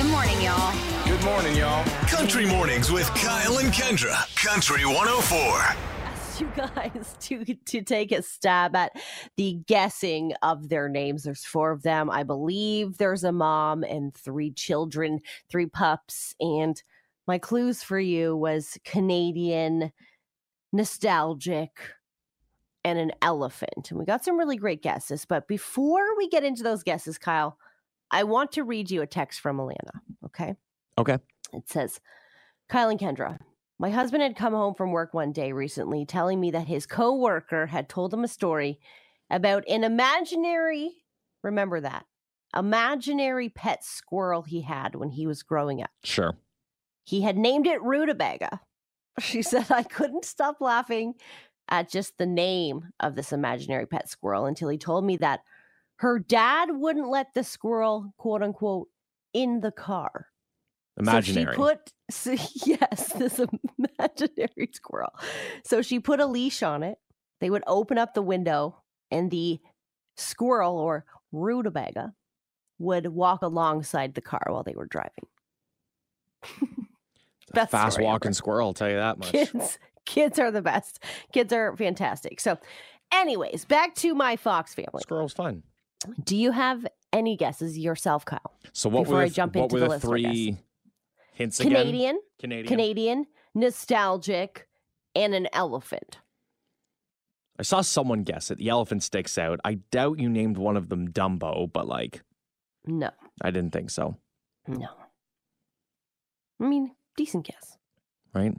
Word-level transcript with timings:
Good 0.00 0.12
morning, 0.12 0.40
y'all. 0.40 0.74
Good 1.04 1.22
morning, 1.24 1.56
y'all. 1.56 1.84
Country 2.08 2.46
Mornings 2.46 2.90
with 2.90 3.06
Kyle 3.08 3.58
and 3.58 3.70
Kendra. 3.70 4.14
Country 4.34 4.86
104. 4.86 5.36
asked 6.06 6.40
you 6.40 6.50
guys 6.56 7.16
to 7.20 7.44
to 7.44 7.82
take 7.82 8.10
a 8.10 8.22
stab 8.22 8.74
at 8.74 8.92
the 9.36 9.58
guessing 9.66 10.32
of 10.40 10.70
their 10.70 10.88
names. 10.88 11.24
There's 11.24 11.44
four 11.44 11.70
of 11.70 11.82
them. 11.82 12.08
I 12.08 12.22
believe 12.22 12.96
there's 12.96 13.24
a 13.24 13.30
mom 13.30 13.82
and 13.82 14.14
three 14.14 14.52
children, 14.52 15.20
three 15.50 15.66
pups. 15.66 16.34
And 16.40 16.82
my 17.26 17.36
clues 17.36 17.82
for 17.82 18.00
you 18.00 18.34
was 18.34 18.78
Canadian, 18.86 19.92
nostalgic, 20.72 21.78
and 22.84 22.98
an 22.98 23.12
elephant. 23.20 23.90
And 23.90 23.98
we 23.98 24.06
got 24.06 24.24
some 24.24 24.38
really 24.38 24.56
great 24.56 24.80
guesses. 24.80 25.26
But 25.26 25.46
before 25.46 26.16
we 26.16 26.26
get 26.26 26.42
into 26.42 26.62
those 26.62 26.82
guesses, 26.82 27.18
Kyle, 27.18 27.58
I 28.10 28.24
want 28.24 28.52
to 28.52 28.64
read 28.64 28.90
you 28.90 29.02
a 29.02 29.06
text 29.06 29.40
from 29.40 29.58
Alana. 29.58 30.00
Okay. 30.26 30.54
Okay. 30.98 31.18
It 31.52 31.68
says, 31.68 32.00
Kyle 32.68 32.88
and 32.88 32.98
Kendra, 32.98 33.38
my 33.78 33.90
husband 33.90 34.22
had 34.22 34.36
come 34.36 34.52
home 34.52 34.74
from 34.74 34.92
work 34.92 35.14
one 35.14 35.32
day 35.32 35.52
recently 35.52 36.04
telling 36.04 36.40
me 36.40 36.50
that 36.50 36.68
his 36.68 36.86
coworker 36.86 37.66
had 37.66 37.88
told 37.88 38.12
him 38.12 38.24
a 38.24 38.28
story 38.28 38.78
about 39.30 39.64
an 39.68 39.84
imaginary, 39.84 40.90
remember 41.42 41.80
that, 41.80 42.04
imaginary 42.56 43.48
pet 43.48 43.84
squirrel 43.84 44.42
he 44.42 44.62
had 44.62 44.94
when 44.94 45.10
he 45.10 45.26
was 45.26 45.42
growing 45.42 45.82
up. 45.82 45.90
Sure. 46.04 46.36
He 47.04 47.22
had 47.22 47.36
named 47.36 47.66
it 47.66 47.82
Rutabaga. 47.82 48.60
She 49.18 49.42
said, 49.42 49.66
I 49.70 49.82
couldn't 49.82 50.24
stop 50.24 50.60
laughing 50.60 51.14
at 51.68 51.90
just 51.90 52.16
the 52.16 52.26
name 52.26 52.90
of 53.00 53.16
this 53.16 53.32
imaginary 53.32 53.84
pet 53.84 54.08
squirrel 54.08 54.46
until 54.46 54.68
he 54.68 54.78
told 54.78 55.04
me 55.04 55.16
that 55.18 55.40
her 56.00 56.18
dad 56.18 56.70
wouldn't 56.72 57.10
let 57.10 57.34
the 57.34 57.44
squirrel, 57.44 58.14
quote 58.16 58.42
unquote, 58.42 58.88
in 59.34 59.60
the 59.60 59.70
car. 59.70 60.28
Imaginary. 60.98 61.44
So 61.44 61.52
she 61.52 61.56
put 61.56 61.92
so, 62.10 62.32
yes, 62.66 63.12
this 63.12 63.38
imaginary 63.38 64.70
squirrel. 64.72 65.12
So 65.62 65.82
she 65.82 66.00
put 66.00 66.20
a 66.20 66.26
leash 66.26 66.62
on 66.62 66.82
it. 66.82 66.96
They 67.42 67.50
would 67.50 67.64
open 67.66 67.98
up 67.98 68.14
the 68.14 68.22
window, 68.22 68.82
and 69.10 69.30
the 69.30 69.60
squirrel 70.16 70.78
or 70.78 71.04
rutabaga 71.32 72.14
would 72.78 73.06
walk 73.08 73.42
alongside 73.42 74.14
the 74.14 74.20
car 74.22 74.42
while 74.46 74.62
they 74.62 74.74
were 74.74 74.86
driving. 74.86 75.26
Best 77.52 77.72
Fast 77.72 78.00
walking 78.00 78.28
ever. 78.28 78.34
squirrel, 78.34 78.68
I'll 78.68 78.74
tell 78.74 78.88
you 78.88 78.96
that 78.96 79.18
much. 79.18 79.32
Kids, 79.32 79.78
kids 80.06 80.38
are 80.38 80.50
the 80.50 80.62
best. 80.62 81.02
Kids 81.32 81.52
are 81.52 81.76
fantastic. 81.76 82.40
So, 82.40 82.58
anyways, 83.12 83.66
back 83.66 83.94
to 83.96 84.14
my 84.14 84.36
Fox 84.36 84.72
family. 84.72 85.02
Squirrel's 85.02 85.34
fun. 85.34 85.62
Do 86.24 86.36
you 86.36 86.52
have 86.52 86.86
any 87.12 87.36
guesses 87.36 87.76
yourself, 87.78 88.24
Kyle? 88.24 88.54
So 88.72 88.88
what 88.88 89.04
Before 89.04 89.16
were 89.18 89.22
I 89.22 89.28
jump 89.28 89.56
what 89.56 89.64
into 89.64 89.74
were 89.74 89.80
the 89.80 89.86
the 89.86 89.90
list, 89.90 90.04
three 90.06 90.58
hints 91.34 91.60
again? 91.60 91.72
Canadian, 91.72 92.20
Canadian. 92.38 92.66
Canadian, 92.66 93.26
nostalgic, 93.54 94.66
and 95.14 95.34
an 95.34 95.48
elephant. 95.52 96.18
I 97.58 97.62
saw 97.62 97.82
someone 97.82 98.22
guess 98.22 98.50
it. 98.50 98.56
The 98.58 98.70
elephant 98.70 99.02
sticks 99.02 99.36
out. 99.36 99.60
I 99.64 99.74
doubt 99.90 100.18
you 100.18 100.30
named 100.30 100.56
one 100.56 100.76
of 100.78 100.88
them 100.88 101.08
Dumbo, 101.08 101.70
but 101.70 101.86
like 101.86 102.22
No, 102.86 103.10
I 103.42 103.50
didn't 103.50 103.72
think 103.72 103.90
so. 103.90 104.16
no. 104.66 104.88
I 106.60 106.64
mean, 106.64 106.92
decent 107.16 107.46
guess. 107.46 107.76
Right? 108.34 108.54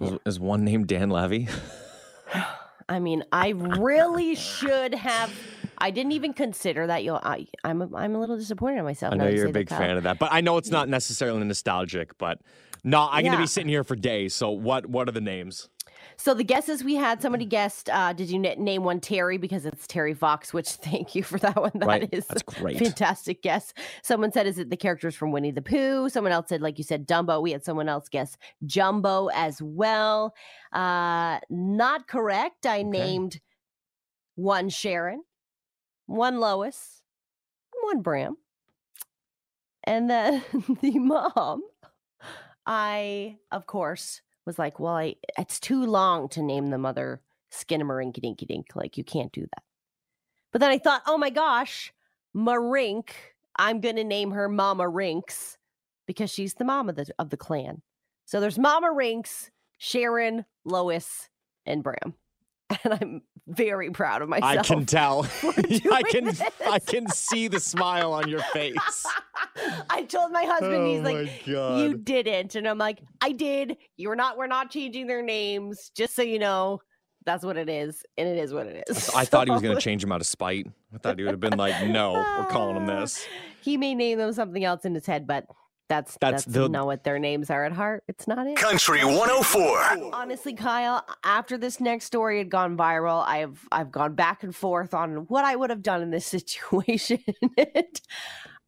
Is, 0.00 0.10
Yeah. 0.12 0.18
is 0.26 0.40
one 0.40 0.64
named 0.64 0.88
Dan 0.88 1.08
Levy? 1.10 1.48
I 2.88 2.98
mean, 3.00 3.24
I 3.32 3.48
really 3.50 4.34
should 4.34 4.94
have. 4.94 5.32
I 5.78 5.90
didn't 5.90 6.12
even 6.12 6.32
consider 6.32 6.86
that. 6.86 7.04
You, 7.04 7.12
know, 7.12 7.20
I, 7.22 7.46
I'm, 7.64 7.82
a, 7.82 7.96
I'm 7.96 8.14
a 8.14 8.20
little 8.20 8.36
disappointed 8.36 8.78
in 8.78 8.84
myself. 8.84 9.14
I 9.14 9.16
know 9.16 9.28
you 9.28 9.36
you're 9.36 9.48
a 9.48 9.52
big 9.52 9.68
fan 9.68 9.96
of 9.96 10.04
that, 10.04 10.18
but 10.18 10.32
I 10.32 10.40
know 10.40 10.56
it's 10.56 10.70
not 10.70 10.88
necessarily 10.88 11.42
nostalgic. 11.44 12.16
But 12.18 12.40
no, 12.84 13.08
I'm 13.10 13.22
going 13.22 13.32
to 13.32 13.38
be 13.38 13.46
sitting 13.46 13.68
here 13.68 13.84
for 13.84 13.96
days. 13.96 14.34
So 14.34 14.50
what? 14.50 14.86
What 14.86 15.08
are 15.08 15.12
the 15.12 15.20
names? 15.20 15.68
So 16.18 16.34
the 16.34 16.44
guesses 16.44 16.82
we 16.82 16.94
had, 16.94 17.20
somebody 17.20 17.44
guessed. 17.44 17.90
Uh, 17.90 18.12
did 18.12 18.30
you 18.30 18.38
na- 18.38 18.54
name 18.56 18.84
one 18.84 19.00
Terry 19.00 19.38
because 19.38 19.66
it's 19.66 19.86
Terry 19.86 20.14
Fox? 20.14 20.54
Which 20.54 20.68
thank 20.70 21.14
you 21.14 21.22
for 21.22 21.38
that 21.38 21.56
one. 21.56 21.72
That 21.74 22.02
is 22.04 22.10
right. 22.10 22.28
That's 22.28 22.42
great. 22.42 22.78
fantastic 22.78 23.42
guess. 23.42 23.74
Someone 24.02 24.32
said, 24.32 24.46
"Is 24.46 24.58
it 24.58 24.70
the 24.70 24.76
characters 24.76 25.14
from 25.14 25.32
Winnie 25.32 25.50
the 25.50 25.62
Pooh?" 25.62 26.08
Someone 26.08 26.32
else 26.32 26.48
said, 26.48 26.62
like 26.62 26.78
you 26.78 26.84
said, 26.84 27.06
Dumbo. 27.06 27.42
We 27.42 27.52
had 27.52 27.64
someone 27.64 27.88
else 27.88 28.08
guess 28.08 28.36
Jumbo 28.64 29.28
as 29.28 29.60
well. 29.60 30.34
Uh, 30.72 31.38
not 31.50 32.08
correct. 32.08 32.66
I 32.66 32.82
named 32.82 33.40
one 34.36 34.68
Sharon, 34.68 35.22
one 36.06 36.38
Lois, 36.38 37.02
one 37.82 38.02
Bram, 38.02 38.36
and 39.84 40.08
then 40.10 40.42
the 40.80 40.98
mom. 40.98 41.62
I, 42.68 43.38
of 43.52 43.66
course, 43.66 44.22
was 44.44 44.58
like, 44.58 44.80
"Well, 44.80 44.96
I 44.96 45.16
it's 45.38 45.60
too 45.60 45.84
long 45.86 46.28
to 46.30 46.42
name 46.42 46.70
the 46.70 46.78
mother 46.78 47.20
Skinnamarink 47.52 48.14
Dinky 48.14 48.46
Dink. 48.46 48.74
Like, 48.74 48.96
you 48.96 49.04
can't 49.04 49.32
do 49.32 49.42
that." 49.42 49.62
But 50.52 50.60
then 50.60 50.70
I 50.70 50.78
thought, 50.78 51.02
oh 51.06 51.18
my 51.18 51.30
gosh, 51.30 51.92
Marink, 52.34 53.10
I'm 53.56 53.80
gonna 53.80 54.04
name 54.04 54.30
her 54.30 54.48
Mama 54.48 54.88
Rinks 54.88 55.58
because 56.06 56.30
she's 56.30 56.54
the 56.54 56.64
mom 56.64 56.88
of 56.88 56.96
the 56.96 57.06
of 57.18 57.30
the 57.30 57.36
clan. 57.36 57.82
So 58.24 58.40
there's 58.40 58.58
Mama 58.58 58.90
Rinks, 58.92 59.50
Sharon, 59.78 60.44
Lois, 60.64 61.28
and 61.64 61.82
Bram. 61.82 62.14
And 62.84 62.94
I'm 62.94 63.22
very 63.46 63.90
proud 63.90 64.22
of 64.22 64.28
myself. 64.28 64.58
I 64.58 64.62
can 64.62 64.86
tell. 64.86 65.26
I 65.92 66.02
can. 66.02 66.32
I 66.66 66.78
can 66.78 67.08
see 67.08 67.48
the 67.48 67.60
smile 67.60 68.12
on 68.12 68.28
your 68.28 68.42
face. 68.52 69.06
I 69.88 70.02
told 70.02 70.32
my 70.32 70.44
husband, 70.44 70.86
he's 70.86 71.00
oh 71.00 71.02
like, 71.02 71.46
you 71.46 71.96
didn't. 71.96 72.54
And 72.54 72.66
I'm 72.66 72.78
like, 72.78 73.00
I 73.20 73.32
did. 73.32 73.76
You're 73.96 74.16
not, 74.16 74.36
we're 74.36 74.46
not 74.46 74.70
changing 74.70 75.06
their 75.06 75.22
names, 75.22 75.90
just 75.94 76.14
so 76.14 76.22
you 76.22 76.38
know. 76.38 76.80
That's 77.24 77.44
what 77.44 77.56
it 77.56 77.68
is. 77.68 78.04
And 78.16 78.28
it 78.28 78.38
is 78.38 78.52
what 78.52 78.66
it 78.66 78.84
is. 78.88 79.10
I 79.10 79.24
thought 79.24 79.48
he 79.48 79.52
was 79.52 79.62
going 79.62 79.74
to 79.74 79.82
change 79.82 80.04
him 80.04 80.12
out 80.12 80.20
of 80.20 80.26
spite. 80.28 80.66
I 80.94 80.98
thought 80.98 81.18
he 81.18 81.24
would 81.24 81.32
have 81.32 81.40
been 81.40 81.58
like, 81.58 81.88
"No, 81.88 82.12
we're 82.12 82.46
calling 82.46 82.76
him 82.76 82.86
this." 82.86 83.26
He 83.62 83.76
may 83.76 83.94
name 83.94 84.18
them 84.18 84.32
something 84.32 84.64
else 84.64 84.84
in 84.84 84.94
his 84.94 85.06
head, 85.06 85.26
but 85.26 85.46
that's 85.88 86.16
That's 86.20 86.44
that's, 86.44 86.54
the- 86.54 86.68
not 86.68 86.86
what 86.86 87.04
their 87.04 87.18
names 87.18 87.50
are 87.50 87.64
at 87.64 87.72
heart. 87.72 88.02
It's 88.08 88.26
not 88.26 88.46
it. 88.46 88.56
Country 88.56 89.04
104. 89.04 90.12
Honestly, 90.12 90.54
Kyle, 90.54 91.04
after 91.22 91.56
this 91.56 91.80
next 91.80 92.06
story 92.06 92.38
had 92.38 92.50
gone 92.50 92.76
viral, 92.76 93.24
I've 93.26 93.66
I've 93.70 93.92
gone 93.92 94.14
back 94.14 94.42
and 94.42 94.54
forth 94.54 94.94
on 94.94 95.26
what 95.28 95.44
I 95.44 95.54
would 95.54 95.70
have 95.70 95.82
done 95.82 96.02
in 96.02 96.10
this 96.10 96.26
situation. 96.38 97.20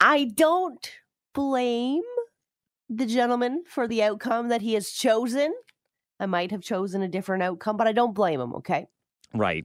I 0.00 0.24
don't 0.24 0.92
blame 1.34 2.02
the 2.88 3.06
gentleman 3.06 3.64
for 3.68 3.88
the 3.88 4.02
outcome 4.02 4.48
that 4.48 4.62
he 4.62 4.74
has 4.74 4.90
chosen. 4.90 5.52
I 6.20 6.26
might 6.26 6.50
have 6.50 6.62
chosen 6.62 7.02
a 7.02 7.08
different 7.08 7.42
outcome, 7.42 7.76
but 7.76 7.86
I 7.86 7.92
don't 7.92 8.14
blame 8.14 8.40
him, 8.40 8.54
okay? 8.56 8.86
Right. 9.34 9.64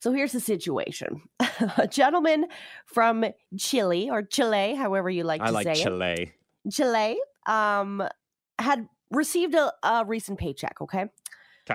So 0.00 0.12
here's 0.12 0.32
the 0.32 0.40
situation. 0.40 1.22
a 1.78 1.86
gentleman 1.86 2.46
from 2.86 3.24
Chile 3.56 4.10
or 4.10 4.22
Chile, 4.22 4.74
however 4.74 5.08
you 5.08 5.22
like 5.22 5.40
I 5.40 5.46
to 5.46 5.52
like 5.52 5.64
say 5.64 5.82
it. 5.82 6.32
Chile. 6.70 7.18
Um, 7.46 8.02
had 8.58 8.88
received 9.10 9.54
a, 9.54 9.72
a 9.82 10.04
recent 10.04 10.38
paycheck, 10.38 10.80
Okay, 10.80 11.06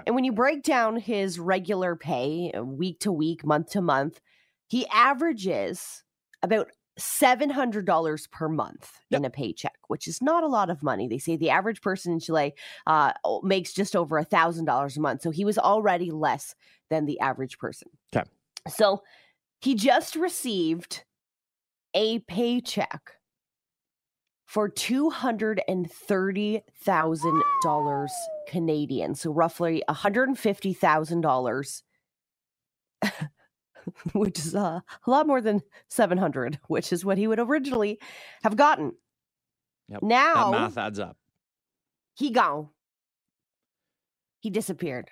And 0.06 0.16
when 0.16 0.24
you 0.24 0.31
break 0.31 0.64
down 0.64 0.98
his 0.98 1.40
regular 1.40 1.96
pay 1.96 2.52
uh, 2.58 2.64
week 2.64 3.00
to 3.02 3.12
week, 3.12 3.46
month 3.46 3.72
to 3.72 3.81
month, 3.81 4.22
he 4.68 4.88
averages 4.88 6.03
about 6.42 6.70
$700 7.00 8.31
per 8.31 8.50
month 8.50 9.00
Yep. 9.09 9.20
in 9.20 9.25
a 9.25 9.30
paycheck, 9.30 9.78
which 9.88 10.08
is 10.08 10.22
not 10.22 10.44
a 10.44 10.48
lot 10.48 10.70
of 10.70 10.81
money. 10.84 11.08
They 11.08 11.18
say 11.19 11.36
the 11.38 11.50
average 11.52 11.81
person 11.81 12.14
in 12.14 12.19
Chile 12.19 12.54
uh, 12.86 13.14
makes 13.44 13.74
just 13.74 13.96
over 13.96 14.22
$1,000 14.22 14.98
a 14.98 15.00
month. 15.00 15.22
So 15.22 15.30
he 15.31 15.46
was 15.46 15.58
already 15.58 16.12
less 16.12 16.56
than 16.90 17.06
the 17.06 17.19
average 17.19 17.58
person. 17.59 17.90
Okay. 18.16 18.28
So 18.68 19.04
he 19.59 19.75
just 19.75 20.16
received 20.16 21.04
a 21.94 22.19
paycheck 22.19 23.16
for 24.47 24.69
two 24.69 25.09
hundred 25.09 25.61
and 25.67 25.91
thirty 25.91 26.61
thousand 26.81 27.44
dollars 27.61 28.11
Canadian, 28.47 29.13
so 29.13 29.31
roughly 29.31 29.83
one 29.88 29.95
hundred 29.95 30.29
and 30.29 30.39
fifty 30.39 30.73
thousand 30.73 31.21
dollars, 31.21 31.83
which 34.13 34.39
is 34.39 34.55
uh, 34.55 34.79
a 35.05 35.09
lot 35.09 35.27
more 35.27 35.41
than 35.41 35.61
seven 35.89 36.17
hundred, 36.17 36.59
which 36.67 36.91
is 36.94 37.03
what 37.05 37.17
he 37.17 37.27
would 37.27 37.39
originally 37.39 37.99
have 38.41 38.55
gotten. 38.55 38.94
Yep, 39.89 40.01
Now 40.01 40.51
That 40.51 40.59
math 40.59 40.77
adds 40.77 40.99
up. 40.99 41.17
he 42.15 42.31
gone. 42.31 42.69
He 44.39 44.49
disappeared. 44.49 45.09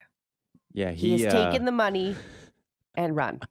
Yeah, 0.73 0.91
He, 0.91 1.17
he, 1.17 1.23
has 1.23 1.33
uh, 1.33 1.45
taken 1.51 1.65
the 1.65 1.71
money 1.71 2.15
and 2.95 3.15
run. 3.15 3.41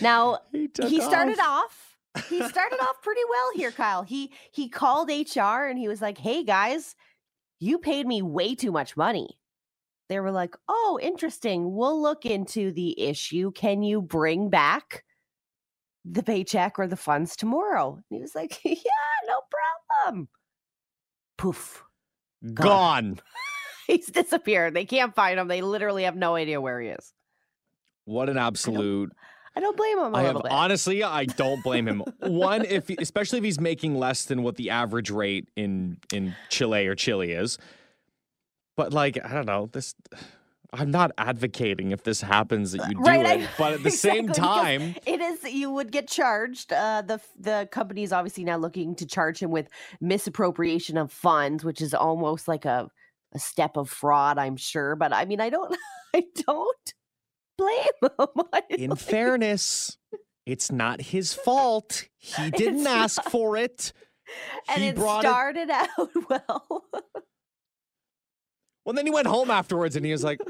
Now 0.00 0.38
He, 0.52 0.68
he 0.86 1.00
started 1.00 1.38
off. 1.40 1.87
He 2.28 2.46
started 2.48 2.80
off 2.80 3.02
pretty 3.02 3.22
well 3.28 3.50
here 3.54 3.70
kyle 3.70 4.02
he 4.02 4.32
he 4.52 4.68
called 4.68 5.10
hr 5.10 5.40
and 5.66 5.78
he 5.78 5.88
was 5.88 6.02
like 6.02 6.18
hey 6.18 6.44
guys 6.44 6.94
you 7.60 7.78
paid 7.78 8.06
me 8.06 8.22
way 8.22 8.54
too 8.54 8.72
much 8.72 8.96
money 8.96 9.38
they 10.08 10.20
were 10.20 10.30
like 10.32 10.56
oh 10.68 10.98
interesting 11.02 11.74
we'll 11.74 12.00
look 12.00 12.24
into 12.26 12.72
the 12.72 13.00
issue 13.00 13.50
can 13.52 13.82
you 13.82 14.00
bring 14.02 14.50
back 14.50 15.04
the 16.12 16.22
paycheck 16.22 16.78
or 16.78 16.86
the 16.86 16.96
funds 16.96 17.36
tomorrow. 17.36 17.94
And 17.94 18.04
he 18.10 18.20
was 18.20 18.34
like, 18.34 18.60
Yeah, 18.64 18.74
no 19.26 19.40
problem. 20.04 20.28
Poof. 21.36 21.84
Gone. 22.54 23.20
He's 23.86 24.06
disappeared. 24.06 24.74
They 24.74 24.84
can't 24.84 25.14
find 25.14 25.38
him. 25.38 25.48
They 25.48 25.62
literally 25.62 26.04
have 26.04 26.16
no 26.16 26.34
idea 26.34 26.60
where 26.60 26.80
he 26.80 26.88
is. 26.88 27.12
What 28.04 28.28
an 28.28 28.38
absolute. 28.38 29.12
I 29.58 29.60
don't 29.60 29.76
blame 29.76 29.98
him 29.98 30.14
I 30.14 30.22
have 30.22 30.40
honestly, 30.48 31.02
I 31.02 31.24
don't 31.24 31.64
blame 31.64 31.88
him. 31.88 32.04
One, 32.20 32.64
if 32.64 32.88
especially 32.90 33.38
if 33.38 33.44
he's 33.44 33.58
making 33.58 33.96
less 33.96 34.24
than 34.24 34.44
what 34.44 34.54
the 34.54 34.70
average 34.70 35.10
rate 35.10 35.48
in 35.56 35.96
in 36.12 36.36
Chile 36.48 36.86
or 36.86 36.94
Chile 36.94 37.32
is. 37.32 37.58
But 38.76 38.92
like, 38.92 39.18
I 39.24 39.34
don't 39.34 39.46
know, 39.46 39.68
this 39.72 39.96
I'm 40.72 40.92
not 40.92 41.10
advocating 41.18 41.90
if 41.90 42.04
this 42.04 42.20
happens 42.20 42.70
that 42.70 42.88
you 42.88 42.94
do 42.94 43.00
right, 43.00 43.26
I- 43.26 43.34
it, 43.38 43.50
but 43.58 43.72
at 43.72 43.82
the 43.82 43.90
same 44.06 44.28
exactly, 44.28 44.44
because 44.44 44.94
time, 44.94 44.94
it 45.06 45.20
is 45.20 45.52
you 45.52 45.72
would 45.72 45.90
get 45.90 46.06
charged. 46.06 46.72
Uh, 46.72 47.02
the 47.02 47.20
the 47.36 47.68
company 47.72 48.04
is 48.04 48.12
obviously 48.12 48.44
now 48.44 48.58
looking 48.58 48.94
to 48.94 49.06
charge 49.06 49.40
him 49.42 49.50
with 49.50 49.66
misappropriation 50.00 50.96
of 50.96 51.10
funds, 51.10 51.64
which 51.64 51.80
is 51.80 51.94
almost 51.94 52.46
like 52.46 52.64
a 52.64 52.88
a 53.32 53.40
step 53.40 53.76
of 53.76 53.90
fraud, 53.90 54.38
I'm 54.38 54.56
sure. 54.56 54.94
But 54.94 55.12
I 55.12 55.24
mean, 55.24 55.40
I 55.40 55.50
don't, 55.50 55.76
I 56.14 56.22
don't 56.46 56.94
blame 57.58 57.76
him. 58.02 58.44
In 58.70 58.90
like- 58.90 58.98
fairness, 58.98 59.98
it's 60.46 60.72
not 60.72 61.00
his 61.02 61.34
fault. 61.34 62.08
He 62.18 62.50
didn't 62.52 62.78
It's 62.80 62.86
ask 62.86 63.16
not. 63.24 63.30
for 63.32 63.56
it. 63.58 63.92
and 64.70 64.82
he 64.82 64.88
it 64.88 64.96
brought 64.96 65.24
it- 65.24 65.28
started 65.28 65.68
out 65.70 65.88
well. 66.30 66.84
Well, 68.84 68.94
then 68.94 69.04
he 69.04 69.12
went 69.12 69.26
home 69.26 69.50
afterwards 69.50 69.96
and 69.96 70.06
he 70.06 70.12
was 70.12 70.24
like, 70.24 70.40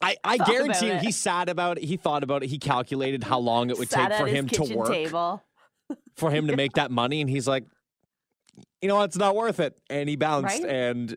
I, 0.00 0.16
I 0.22 0.38
Thought 0.38 0.46
guarantee 0.46 0.86
you 0.86 0.98
he 0.98 1.10
sat 1.10 1.48
about 1.48 1.78
it. 1.78 1.84
He 1.84 1.96
thought 1.96 2.22
about 2.22 2.44
it. 2.44 2.48
He 2.50 2.58
calculated 2.58 3.24
how 3.24 3.40
long 3.40 3.68
it 3.70 3.78
would 3.78 3.90
Sat 3.90 4.10
take 4.10 4.18
for 4.20 4.26
him 4.26 4.46
to 4.48 4.74
work, 4.76 4.88
Table. 4.88 5.42
for 6.16 6.30
him 6.30 6.46
to 6.46 6.56
make 6.56 6.74
that 6.74 6.90
money. 6.92 7.20
And 7.20 7.28
he's 7.28 7.48
like, 7.48 7.64
you 8.80 8.86
know 8.88 8.94
what? 8.96 9.06
It's 9.06 9.16
not 9.16 9.34
worth 9.34 9.58
it. 9.58 9.76
And 9.90 10.08
he 10.08 10.14
bounced. 10.16 10.62
Right? 10.62 10.70
And 10.70 11.16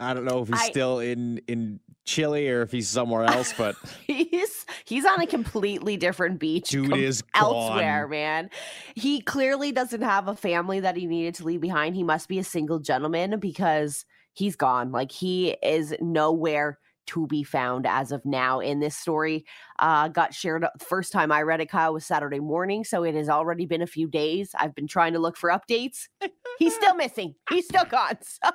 I 0.00 0.14
don't 0.14 0.24
know 0.24 0.42
if 0.42 0.48
he's 0.48 0.60
I- 0.60 0.70
still 0.70 0.98
in, 1.00 1.38
in 1.46 1.78
Chile 2.06 2.48
or 2.48 2.62
if 2.62 2.72
he's 2.72 2.88
somewhere 2.88 3.24
else, 3.24 3.52
but 3.56 3.76
He's 4.06 4.64
he's 4.84 5.04
on 5.04 5.20
a 5.20 5.26
completely 5.26 5.96
different 5.96 6.40
beach. 6.40 6.70
dude 6.70 6.90
com- 6.90 6.98
is 6.98 7.22
elsewhere, 7.34 8.02
gone. 8.04 8.10
man. 8.10 8.50
He 8.96 9.20
clearly 9.20 9.70
doesn't 9.70 10.00
have 10.02 10.26
a 10.26 10.34
family 10.34 10.80
that 10.80 10.96
he 10.96 11.06
needed 11.06 11.34
to 11.36 11.44
leave 11.44 11.60
behind. 11.60 11.94
He 11.94 12.02
must 12.02 12.28
be 12.28 12.38
a 12.38 12.44
single 12.44 12.78
gentleman 12.80 13.38
because 13.38 14.04
he's 14.32 14.56
gone. 14.56 14.90
Like 14.90 15.12
he 15.12 15.50
is 15.62 15.94
nowhere 16.00 16.78
to 17.10 17.26
be 17.26 17.42
found 17.42 17.86
as 17.86 18.12
of 18.12 18.24
now. 18.24 18.60
In 18.60 18.80
this 18.80 18.96
story, 18.96 19.44
uh, 19.78 20.08
got 20.08 20.32
shared. 20.32 20.62
The 20.62 20.84
first 20.84 21.12
time 21.12 21.32
I 21.32 21.42
read 21.42 21.60
it, 21.60 21.70
Kyle, 21.70 21.92
was 21.92 22.06
Saturday 22.06 22.40
morning, 22.40 22.84
so 22.84 23.02
it 23.02 23.14
has 23.14 23.28
already 23.28 23.66
been 23.66 23.82
a 23.82 23.86
few 23.86 24.08
days. 24.08 24.50
I've 24.58 24.74
been 24.74 24.86
trying 24.86 25.12
to 25.14 25.18
look 25.18 25.36
for 25.36 25.50
updates. 25.50 26.08
He's 26.58 26.74
still 26.74 26.94
missing. 26.94 27.34
He's 27.50 27.66
still 27.66 27.84
gone. 27.84 28.18
So. 28.42 28.50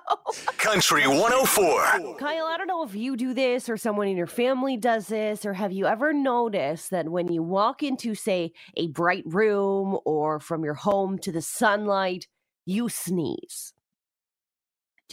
Country 0.57 1.06
104. 1.07 2.18
Kyle, 2.18 2.46
I 2.46 2.57
don't 2.57 2.68
know 2.68 2.84
if 2.84 2.96
you 2.96 3.16
do 3.16 3.34
this 3.34 3.69
or 3.69 3.78
someone 3.78 4.07
in 4.07 4.18
your 4.18 4.28
family 4.28 4.78
does 4.78 5.07
this, 5.07 5.46
or 5.46 5.54
have 5.54 5.72
you 5.72 5.86
ever 5.86 6.13
noticed 6.13 6.92
that 6.92 7.10
when 7.10 7.31
you 7.31 7.44
walk 7.44 7.84
into, 7.84 8.16
say, 8.16 8.52
a 8.75 8.88
bright 8.88 9.24
room 9.25 9.98
or 10.06 10.40
from 10.40 10.63
your 10.63 10.74
home 10.74 11.19
to 11.19 11.31
the 11.31 11.42
sunlight, 11.42 12.28
you 12.66 12.90
sneeze? 12.90 13.75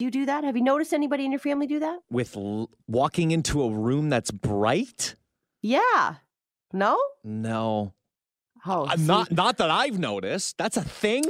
Do 0.03 0.07
you 0.07 0.11
do 0.11 0.27
that? 0.27 0.43
Have 0.43 0.57
you 0.57 0.65
noticed 0.65 0.93
anybody 0.93 1.25
in 1.25 1.31
your 1.31 1.39
family 1.39 1.69
do 1.69 1.79
that? 1.79 2.01
With 2.11 2.37
l- 2.37 2.69
walking 2.89 3.31
into 3.31 3.63
a 3.63 3.71
room 3.71 4.09
that's 4.09 4.33
bright? 4.33 5.15
Yeah. 5.61 6.17
No? 6.73 6.99
No. 7.23 7.95
Oh, 8.67 8.87
Uh, 8.87 8.97
not 8.99 9.31
not 9.31 9.59
that 9.59 9.71
I've 9.71 10.01
noticed. 10.01 10.59
That's 10.59 10.77
a 10.77 10.83
thing. 10.83 11.25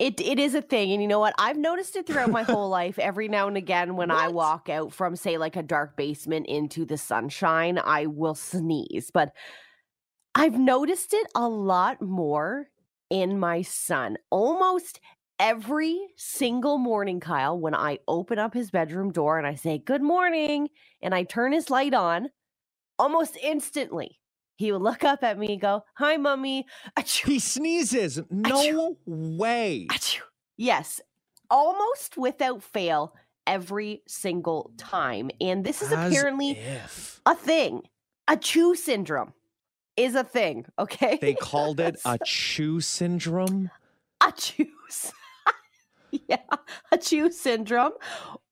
It 0.00 0.20
it 0.20 0.40
is 0.40 0.56
a 0.56 0.62
thing, 0.62 0.90
and 0.90 1.00
you 1.00 1.06
know 1.06 1.20
what? 1.20 1.34
I've 1.38 1.56
noticed 1.58 1.94
it 1.94 2.08
throughout 2.08 2.30
my 2.30 2.42
whole 2.42 2.68
life. 2.80 2.98
Every 2.98 3.28
now 3.28 3.46
and 3.46 3.56
again, 3.56 3.94
when 3.94 4.10
I 4.10 4.26
walk 4.26 4.68
out 4.68 4.92
from, 4.92 5.14
say, 5.14 5.38
like 5.38 5.54
a 5.54 5.62
dark 5.62 5.96
basement 5.96 6.46
into 6.48 6.84
the 6.86 6.98
sunshine, 6.98 7.78
I 7.78 8.06
will 8.06 8.34
sneeze. 8.34 9.12
But 9.14 9.30
I've 10.34 10.58
noticed 10.58 11.14
it 11.14 11.28
a 11.36 11.48
lot 11.48 12.02
more 12.02 12.66
in 13.10 13.38
my 13.38 13.62
son. 13.62 14.16
Almost 14.30 14.98
every 15.38 15.98
single 16.16 16.78
morning, 16.78 17.20
Kyle, 17.20 17.58
when 17.58 17.74
I 17.74 17.98
open 18.08 18.38
up 18.38 18.54
his 18.54 18.70
bedroom 18.70 19.12
door 19.12 19.38
and 19.38 19.46
I 19.46 19.54
say 19.54 19.78
good 19.78 20.02
morning, 20.02 20.68
and 21.02 21.14
I 21.14 21.24
turn 21.24 21.52
his 21.52 21.70
light 21.70 21.94
on, 21.94 22.30
almost 22.98 23.36
instantly 23.42 24.18
he 24.56 24.72
would 24.72 24.82
look 24.82 25.04
up 25.04 25.22
at 25.22 25.38
me 25.38 25.52
and 25.52 25.60
go, 25.60 25.84
"Hi, 25.94 26.16
mummy." 26.16 26.66
Achoo. 26.98 27.26
He 27.26 27.38
sneezes. 27.38 28.20
No 28.30 28.96
way. 29.04 29.86
Achoo. 29.90 30.22
Yes, 30.56 31.00
almost 31.50 32.16
without 32.16 32.62
fail 32.62 33.14
every 33.46 34.02
single 34.08 34.72
time. 34.78 35.30
And 35.40 35.64
this 35.64 35.82
is 35.82 35.92
As 35.92 36.10
apparently 36.10 36.52
if 36.52 37.20
a 37.26 37.34
thing. 37.34 37.82
Achoo 38.28 38.74
syndrome 38.76 39.34
is 39.96 40.14
a 40.16 40.24
thing, 40.24 40.66
okay? 40.78 41.16
they 41.20 41.34
called 41.34 41.78
it 41.78 41.96
achoo 42.04 42.82
syndrome. 42.82 43.70
achoo. 44.20 44.68
yeah, 46.28 46.36
achoo 46.92 47.32
syndrome. 47.32 47.92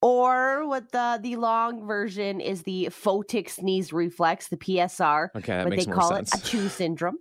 Or 0.03 0.67
what 0.67 0.93
the 0.93 1.19
the 1.23 1.37
long 1.37 1.87
version 1.87 2.41
is 2.41 2.63
the 2.63 2.89
photic 2.91 3.49
sneeze 3.49 3.93
reflex, 3.93 4.49
the 4.49 4.57
PSR. 4.57 5.29
Okay, 5.37 5.57
that 5.57 5.65
but 5.65 5.71
makes 5.71 5.87
they 5.87 5.91
more 5.91 6.01
call 6.01 6.11
sense. 6.11 6.35
it 6.35 6.41
achoo 6.41 6.69
syndrome. 6.69 7.19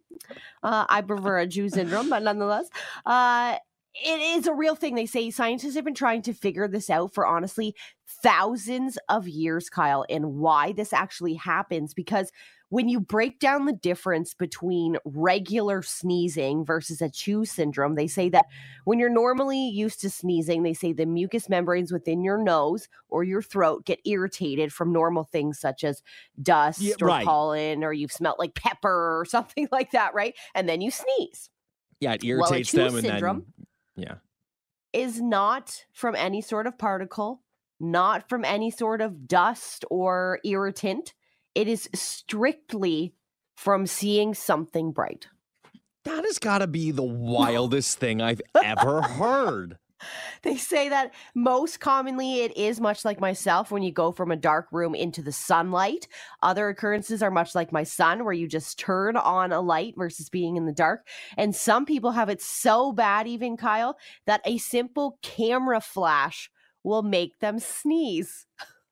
Uh, 0.62 0.86
I 0.90 1.02
prefer 1.08 1.46
achoo 1.46 1.72
syndrome, 1.72 2.10
but 2.10 2.24
nonetheless, 2.24 2.70
uh, 3.06 3.58
it 3.96 4.20
is 4.38 4.48
a 4.48 4.54
real 4.54 4.76
thing. 4.76 4.96
They 4.96 5.06
say 5.06 5.30
scientists 5.30 5.76
have 5.76 5.86
been 5.86 5.94
trying 5.94 6.22
to 6.24 6.34
figure 6.34 6.68
this 6.68 6.90
out 6.90 7.14
for 7.14 7.28
honestly 7.28 7.76
thousands 8.08 8.98
of 9.10 9.28
years, 9.28 9.70
Kyle, 9.70 10.06
and 10.10 10.36
why 10.36 10.72
this 10.72 10.94
actually 10.94 11.36
happens. 11.36 11.94
Because 11.94 12.32
when 12.70 12.90
you 12.90 13.00
break 13.00 13.40
down 13.40 13.66
the 13.66 13.74
difference 13.74 14.34
between 14.34 14.98
regular 15.06 15.84
sneezing 15.84 16.66
versus 16.66 17.02
achoo 17.02 17.48
syndrome, 17.48 17.94
they 17.94 18.08
say 18.08 18.30
that 18.30 18.46
when 18.86 18.98
you're 18.98 19.10
normally 19.12 19.70
used 19.70 20.02
to 20.02 20.10
sneezing, 20.10 20.64
they 20.64 20.74
say 20.74 20.92
the 20.92 21.06
mucous 21.06 21.48
membranes 21.50 21.92
within 21.92 22.24
your 22.24 22.40
nose 22.40 22.88
or 23.10 23.24
your 23.24 23.44
throat 23.44 23.86
get 23.86 24.00
irritated 24.06 24.74
from 24.74 24.92
normal 24.92 25.24
things 25.24 25.60
such 25.60 25.84
as 25.84 26.02
dust 26.42 26.82
Yeah, 26.82 26.96
or 27.00 27.10
right. 27.10 27.26
pollen 27.26 27.84
or 27.84 27.94
you've 27.94 28.12
smelt 28.12 28.40
like 28.40 28.56
pepper 28.56 29.20
or 29.20 29.26
something 29.30 29.68
like 29.72 29.92
that, 29.92 30.16
right? 30.16 30.36
And 30.56 30.68
then 30.68 30.82
you 30.82 30.90
sneeze. 30.90 31.52
yeah, 32.00 32.14
it 32.14 32.24
irritates 32.24 32.72
chew 32.72 32.78
them, 32.78 32.96
and 32.96 33.04
syndrome 33.04 33.46
then 33.58 33.66
yeah, 33.96 34.16
is 34.92 35.22
not 35.22 35.86
from 35.94 36.16
any 36.16 36.42
sort 36.42 36.68
of 36.68 36.78
particle, 36.78 37.42
not 37.80 38.28
from 38.30 38.46
any 38.46 38.72
sort 38.72 39.02
of 39.02 39.28
dust 39.28 39.86
or 39.90 40.40
irritant. 40.44 41.14
It 41.56 41.68
is 41.68 41.90
strictly 41.94 43.14
from 43.56 43.86
seeing 43.86 44.34
something 44.34 44.92
bright. 44.92 45.28
that 46.06 46.24
has 46.26 46.40
got 46.40 46.60
to 46.60 46.68
be 46.68 46.92
the 46.92 47.04
wildest 47.04 48.00
thing 48.00 48.22
I've 48.22 48.42
ever 48.64 49.02
heard. 49.20 49.78
They 50.44 50.58
say 50.58 50.90
that 50.90 51.14
most 51.36 51.80
commonly 51.80 52.42
it 52.42 52.58
is 52.58 52.82
much 52.82 53.06
like 53.06 53.22
myself 53.22 53.72
when 53.72 53.82
you 53.82 53.92
go 53.92 54.12
from 54.12 54.32
a 54.32 54.36
dark 54.36 54.68
room 54.72 54.94
into 54.94 55.22
the 55.22 55.32
sunlight. 55.32 56.08
Other 56.42 56.68
occurrences 56.68 57.24
are 57.24 57.32
much 57.32 57.56
like 57.56 57.72
my 57.72 57.84
son, 57.84 58.26
where 58.26 58.34
you 58.34 58.48
just 58.48 58.78
turn 58.78 59.16
on 59.16 59.54
a 59.54 59.62
light 59.62 59.94
versus 59.98 60.30
being 60.30 60.58
in 60.58 60.66
the 60.66 60.74
dark. 60.74 61.08
And 61.38 61.56
some 61.56 61.86
people 61.86 62.12
have 62.12 62.30
it 62.30 62.42
so 62.42 62.92
bad, 62.92 63.28
even 63.28 63.56
Kyle, 63.56 63.98
that 64.26 64.42
a 64.46 64.58
simple 64.58 65.18
camera 65.22 65.80
flash 65.80 66.50
will 66.84 67.04
make 67.04 67.40
them 67.40 67.60
sneeze. 67.60 68.46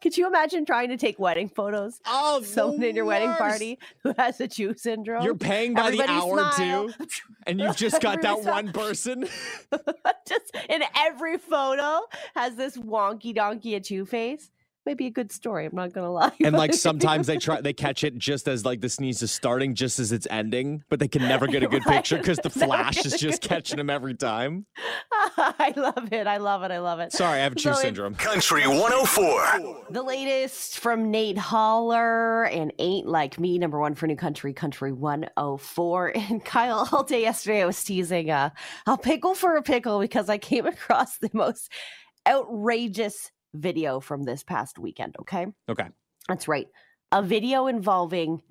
Could 0.00 0.16
you 0.16 0.26
imagine 0.26 0.64
trying 0.64 0.88
to 0.90 0.96
take 0.96 1.18
wedding 1.18 1.48
photos? 1.48 2.00
Oh, 2.06 2.42
Someone 2.42 2.82
in 2.82 2.96
your 2.96 3.04
wedding 3.04 3.32
party 3.34 3.78
who 4.02 4.12
has 4.18 4.38
achoo 4.38 4.78
syndrome. 4.78 5.24
You're 5.24 5.34
paying 5.34 5.74
by 5.74 5.90
the 5.90 6.02
hour 6.02 6.50
smile. 6.52 6.88
too, 6.88 7.06
and 7.46 7.60
you've 7.60 7.76
just 7.76 8.00
got 8.00 8.22
that 8.22 8.38
Everybody 8.38 8.66
one 8.66 8.72
person. 8.72 9.28
just 10.28 10.56
in 10.68 10.82
every 10.96 11.38
photo 11.38 12.00
has 12.34 12.56
this 12.56 12.76
wonky 12.76 13.34
donkey 13.34 13.78
achoo 13.78 14.06
face. 14.06 14.50
Maybe 14.86 15.06
a 15.06 15.10
good 15.10 15.32
story. 15.32 15.66
I'm 15.66 15.74
not 15.74 15.92
gonna 15.92 16.12
lie. 16.12 16.32
And 16.42 16.54
like 16.56 16.72
sometimes 16.72 17.26
they 17.26 17.36
try 17.46 17.60
they 17.60 17.72
catch 17.72 18.04
it 18.04 18.16
just 18.16 18.46
as 18.48 18.64
like 18.64 18.80
the 18.80 18.88
sneeze 18.88 19.20
is 19.20 19.32
starting, 19.32 19.74
just 19.74 19.98
as 19.98 20.12
it's 20.12 20.26
ending, 20.30 20.84
but 20.88 21.00
they 21.00 21.08
can 21.08 21.22
never 21.22 21.46
get 21.48 21.62
a 21.62 21.66
good 21.66 21.82
Right. 21.86 21.96
picture 21.96 22.16
because 22.18 22.38
the 22.38 22.50
flash 22.50 23.04
is 23.04 23.14
just 23.14 23.42
catching 23.42 23.76
them 23.78 23.90
every 23.90 24.14
time. 24.14 24.66
I 25.36 25.72
love 25.76 26.12
it. 26.12 26.26
I 26.26 26.36
love 26.38 26.62
it. 26.62 26.70
I 26.70 26.78
love 26.78 27.00
it. 27.00 27.12
Sorry, 27.12 27.40
I 27.40 27.42
have 27.42 27.56
chew 27.56 27.72
So 27.72 27.78
it- 27.78 27.82
syndrome. 27.82 28.14
Country 28.14 28.66
104. 28.66 29.86
The 29.90 30.02
latest 30.02 30.78
from 30.78 31.10
Nate 31.10 31.36
Haller 31.38 32.44
and 32.44 32.72
Ain't 32.78 33.06
Like 33.08 33.38
Me, 33.40 33.58
number 33.58 33.78
one 33.80 33.94
for 33.94 34.06
New 34.06 34.16
Country, 34.16 34.52
Country 34.54 34.92
104. 34.92 36.12
And 36.16 36.44
Kyle, 36.44 36.88
all 36.92 37.02
day 37.02 37.22
yesterday, 37.22 37.62
I 37.62 37.66
was 37.66 37.82
teasing 37.82 38.30
uh, 38.30 38.50
a 38.86 38.96
pickle 38.96 39.34
for 39.34 39.56
a 39.56 39.62
pickle 39.62 39.98
because 40.00 40.28
I 40.28 40.38
came 40.38 40.66
across 40.66 41.18
the 41.18 41.30
most 41.32 41.70
outrageous 42.28 43.30
video 43.54 44.00
from 44.00 44.24
this 44.24 44.42
past 44.42 44.78
weekend. 44.78 45.16
Okay. 45.20 45.46
Okay. 45.68 45.88
That's 46.28 46.48
right. 46.48 46.66
A 47.12 47.22
video 47.22 47.66
involving 47.66 48.42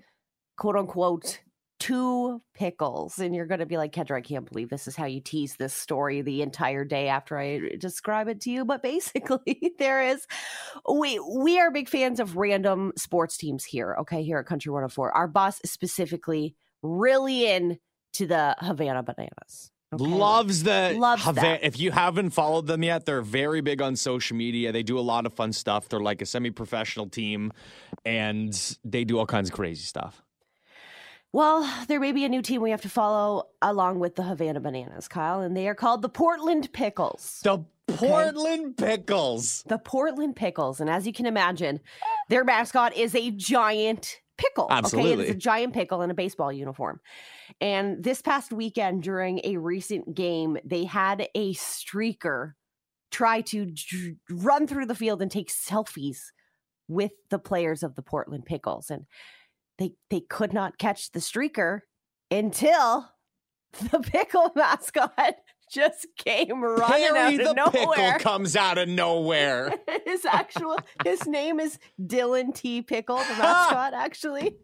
quote 0.57 0.75
unquote 0.75 1.41
two 1.79 2.41
pickles. 2.53 3.19
And 3.19 3.35
you're 3.35 3.45
going 3.45 3.59
to 3.59 3.65
be 3.65 3.77
like, 3.77 3.91
Kendra, 3.91 4.17
I 4.17 4.21
can't 4.21 4.49
believe 4.49 4.69
this 4.69 4.87
is 4.87 4.95
how 4.95 5.05
you 5.05 5.19
tease 5.19 5.55
this 5.55 5.73
story 5.73 6.21
the 6.21 6.41
entire 6.41 6.85
day 6.85 7.09
after 7.09 7.37
I 7.37 7.75
describe 7.77 8.27
it 8.27 8.41
to 8.41 8.51
you. 8.51 8.65
But 8.65 8.81
basically, 8.83 9.73
there 9.77 10.01
is, 10.01 10.25
we, 10.91 11.19
we 11.19 11.59
are 11.59 11.71
big 11.71 11.89
fans 11.89 12.19
of 12.19 12.37
random 12.37 12.93
sports 12.97 13.37
teams 13.37 13.63
here, 13.63 13.95
okay, 14.01 14.23
here 14.23 14.39
at 14.39 14.45
Country 14.45 14.71
104. 14.71 15.11
Our 15.11 15.27
boss 15.27 15.59
is 15.63 15.71
specifically 15.71 16.55
really 16.81 17.47
in 17.47 17.77
to 18.13 18.25
the 18.25 18.55
Savannah 18.63 19.03
Bananas. 19.03 19.71
Okay? 19.93 20.03
Loves 20.03 20.63
the 20.63 20.95
Loves 20.97 21.23
Hava- 21.23 21.41
that. 21.41 21.63
If 21.63 21.79
you 21.79 21.91
haven't 21.91 22.31
followed 22.31 22.67
them 22.67 22.83
yet, 22.83 23.05
they're 23.05 23.21
very 23.21 23.61
big 23.61 23.81
on 23.81 23.95
social 23.95 24.35
media. 24.35 24.71
They 24.71 24.83
do 24.83 24.97
a 24.99 25.01
lot 25.01 25.25
of 25.25 25.33
fun 25.33 25.53
stuff. 25.53 25.87
They're 25.89 25.99
like 25.99 26.21
a 26.21 26.25
semi-professional 26.25 27.09
team, 27.09 27.53
and 28.03 28.77
they 28.83 29.03
do 29.03 29.19
all 29.19 29.25
kinds 29.25 29.49
of 29.49 29.55
crazy 29.55 29.83
stuff. 29.83 30.21
Well, 31.31 31.69
there 31.87 31.99
may 31.99 32.13
be 32.13 32.23
a 32.23 32.29
new 32.29 32.41
team 32.41 32.61
we 32.61 32.71
have 32.71 32.81
to 32.83 32.89
follow 32.89 33.49
along 33.61 33.99
with 33.99 34.15
the 34.15 34.23
Savannah 34.23 34.61
Bananas, 34.61 35.07
Kyle, 35.07 35.41
and 35.41 35.55
they 35.55 35.67
are 35.67 35.75
called 35.75 36.01
the 36.01 36.09
Portland 36.09 36.71
Pickles. 36.71 37.41
The 37.43 37.59
Portland 37.87 38.77
Pickles. 38.77 39.63
the 39.67 39.77
Portland 39.77 40.35
Pickles. 40.35 40.79
And 40.79 40.89
as 40.89 41.05
you 41.05 41.13
can 41.13 41.25
imagine, 41.25 41.81
their 42.29 42.43
mascot 42.43 42.95
is 42.95 43.13
a 43.15 43.31
giant 43.31 44.21
pickle. 44.37 44.67
Okay, 44.71 45.13
it 45.13 45.19
is 45.19 45.29
a 45.31 45.35
giant 45.35 45.73
pickle 45.73 46.01
in 46.01 46.11
a 46.11 46.13
baseball 46.13 46.51
uniform. 46.51 46.99
And 47.61 48.03
this 48.03 48.21
past 48.21 48.51
weekend 48.51 49.03
during 49.03 49.41
a 49.43 49.57
recent 49.57 50.15
game, 50.15 50.57
they 50.63 50.85
had 50.85 51.27
a 51.35 51.53
streaker 51.53 52.53
try 53.11 53.41
to 53.41 53.65
dr- 53.65 54.15
run 54.29 54.67
through 54.67 54.87
the 54.87 54.95
field 54.95 55.21
and 55.21 55.31
take 55.31 55.49
selfies 55.49 56.19
with 56.87 57.11
the 57.29 57.39
players 57.39 57.83
of 57.83 57.95
the 57.95 58.01
Portland 58.01 58.45
Pickles. 58.45 58.89
And 58.89 59.05
they 59.77 59.93
they 60.09 60.21
could 60.21 60.53
not 60.53 60.77
catch 60.77 61.11
the 61.11 61.19
streaker 61.19 61.81
until 62.31 63.09
the 63.91 63.99
pickle 63.99 64.51
mascot 64.55 65.35
just 65.71 66.07
came 66.17 66.63
running 66.63 67.15
Harry 67.15 67.19
out 67.19 67.37
the 67.37 67.49
of 67.49 67.73
nowhere 67.73 67.95
Pickle 67.95 68.19
comes 68.19 68.55
out 68.55 68.77
of 68.77 68.87
nowhere. 68.87 69.73
his 70.05 70.25
actual 70.25 70.77
his 71.03 71.25
name 71.25 71.59
is 71.59 71.79
Dillon 72.05 72.53
T. 72.53 72.81
Pickle, 72.81 73.17
the 73.17 73.35
mascot, 73.37 73.93
actually. 73.95 74.55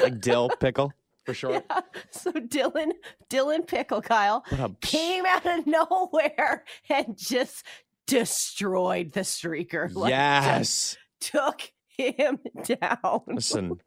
like 0.00 0.20
dill 0.20 0.50
pickle 0.60 0.92
for 1.24 1.34
sure. 1.34 1.62
Yeah. 1.70 1.80
So 2.10 2.32
Dillon 2.32 2.92
Dillon 3.28 3.62
Pickle 3.62 4.02
Kyle 4.02 4.44
a 4.50 4.70
came 4.80 5.24
out 5.26 5.46
of 5.46 5.66
nowhere 5.66 6.64
and 6.88 7.16
just 7.16 7.64
destroyed 8.06 9.12
the 9.12 9.20
streaker. 9.20 9.92
Like, 9.94 10.10
yes. 10.10 10.96
took 11.20 11.72
him 11.96 12.38
down. 12.64 13.22
Listen, 13.26 13.80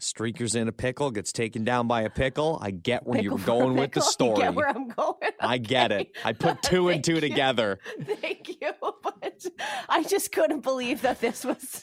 streakers 0.00 0.54
in 0.56 0.68
a 0.68 0.72
pickle 0.72 1.10
gets 1.10 1.32
taken 1.32 1.64
down 1.64 1.86
by 1.88 2.02
a 2.02 2.10
pickle. 2.10 2.58
I 2.62 2.70
get 2.70 3.06
where 3.06 3.20
Pickle 3.20 3.38
you're 3.38 3.46
going 3.46 3.76
with 3.76 3.92
the 3.92 4.00
story. 4.00 4.40
Get 4.42 4.54
where 4.54 4.68
I'm 4.68 4.88
going. 4.88 5.14
I 5.40 5.58
get 5.58 5.92
it. 5.92 6.16
I 6.24 6.32
put 6.32 6.62
two 6.62 6.88
and 6.88 7.02
two 7.04 7.14
you. 7.14 7.20
together. 7.20 7.78
Thank 8.02 8.48
you, 8.48 8.72
but 9.02 9.44
I 9.88 10.02
just 10.04 10.32
couldn't 10.32 10.60
believe 10.62 11.02
that 11.02 11.20
this 11.20 11.44
was 11.44 11.82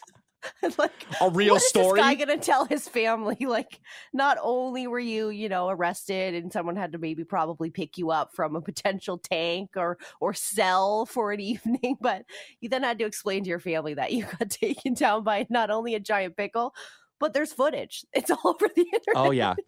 like 0.77 0.91
A 1.19 1.29
real 1.29 1.55
what 1.55 1.63
is 1.63 1.67
story. 1.67 1.99
this 1.99 2.05
guy 2.05 2.15
gonna 2.15 2.37
tell 2.37 2.65
his 2.65 2.87
family? 2.87 3.37
Like, 3.41 3.79
not 4.13 4.37
only 4.41 4.87
were 4.87 4.99
you, 4.99 5.29
you 5.29 5.49
know, 5.49 5.67
arrested 5.69 6.35
and 6.35 6.53
someone 6.53 6.75
had 6.75 6.91
to 6.93 6.97
maybe 6.99 7.23
probably 7.23 7.69
pick 7.69 7.97
you 7.97 8.11
up 8.11 8.33
from 8.33 8.55
a 8.55 8.61
potential 8.61 9.17
tank 9.17 9.71
or 9.75 9.97
or 10.21 10.33
cell 10.33 11.05
for 11.05 11.31
an 11.31 11.39
evening, 11.39 11.97
but 12.01 12.23
you 12.61 12.69
then 12.69 12.83
had 12.83 12.99
to 12.99 13.05
explain 13.05 13.43
to 13.43 13.49
your 13.49 13.59
family 13.59 13.95
that 13.95 14.11
you 14.13 14.25
got 14.25 14.49
taken 14.49 14.93
down 14.93 15.23
by 15.23 15.45
not 15.49 15.69
only 15.71 15.95
a 15.95 15.99
giant 15.99 16.37
pickle, 16.37 16.73
but 17.19 17.33
there's 17.33 17.53
footage. 17.53 18.05
It's 18.13 18.31
all 18.31 18.39
over 18.45 18.67
the 18.75 18.81
internet. 18.81 19.15
Oh 19.15 19.31
yeah. 19.31 19.55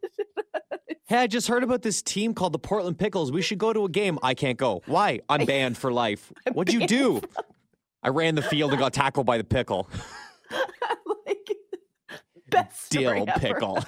Hey, 1.06 1.18
I 1.18 1.26
just 1.28 1.48
heard 1.48 1.64
about 1.64 1.82
this 1.82 2.04
team 2.04 2.36
called 2.36 2.54
the 2.54 2.60
Portland 2.60 3.00
Pickles. 3.00 3.32
We 3.32 3.42
should 3.42 3.58
go 3.58 3.74
to 3.74 3.84
a 3.86 3.90
game. 3.90 4.20
I 4.22 4.36
can't 4.36 4.60
go. 4.60 4.84
Why? 4.86 5.22
I'm 5.30 5.44
banned 5.48 5.76
for 5.76 5.92
life. 5.92 6.32
What'd 6.54 6.72
you 6.72 6.86
do? 6.86 7.22
I 8.04 8.10
ran 8.10 8.36
the 8.36 8.44
field 8.44 8.70
and 8.74 8.80
got 8.80 8.94
tackled 8.94 9.26
by 9.26 9.40
the 9.40 9.44
pickle. 9.44 9.90
like, 11.26 11.50
best 12.48 12.92
Dill 12.92 13.26
pickle. 13.38 13.84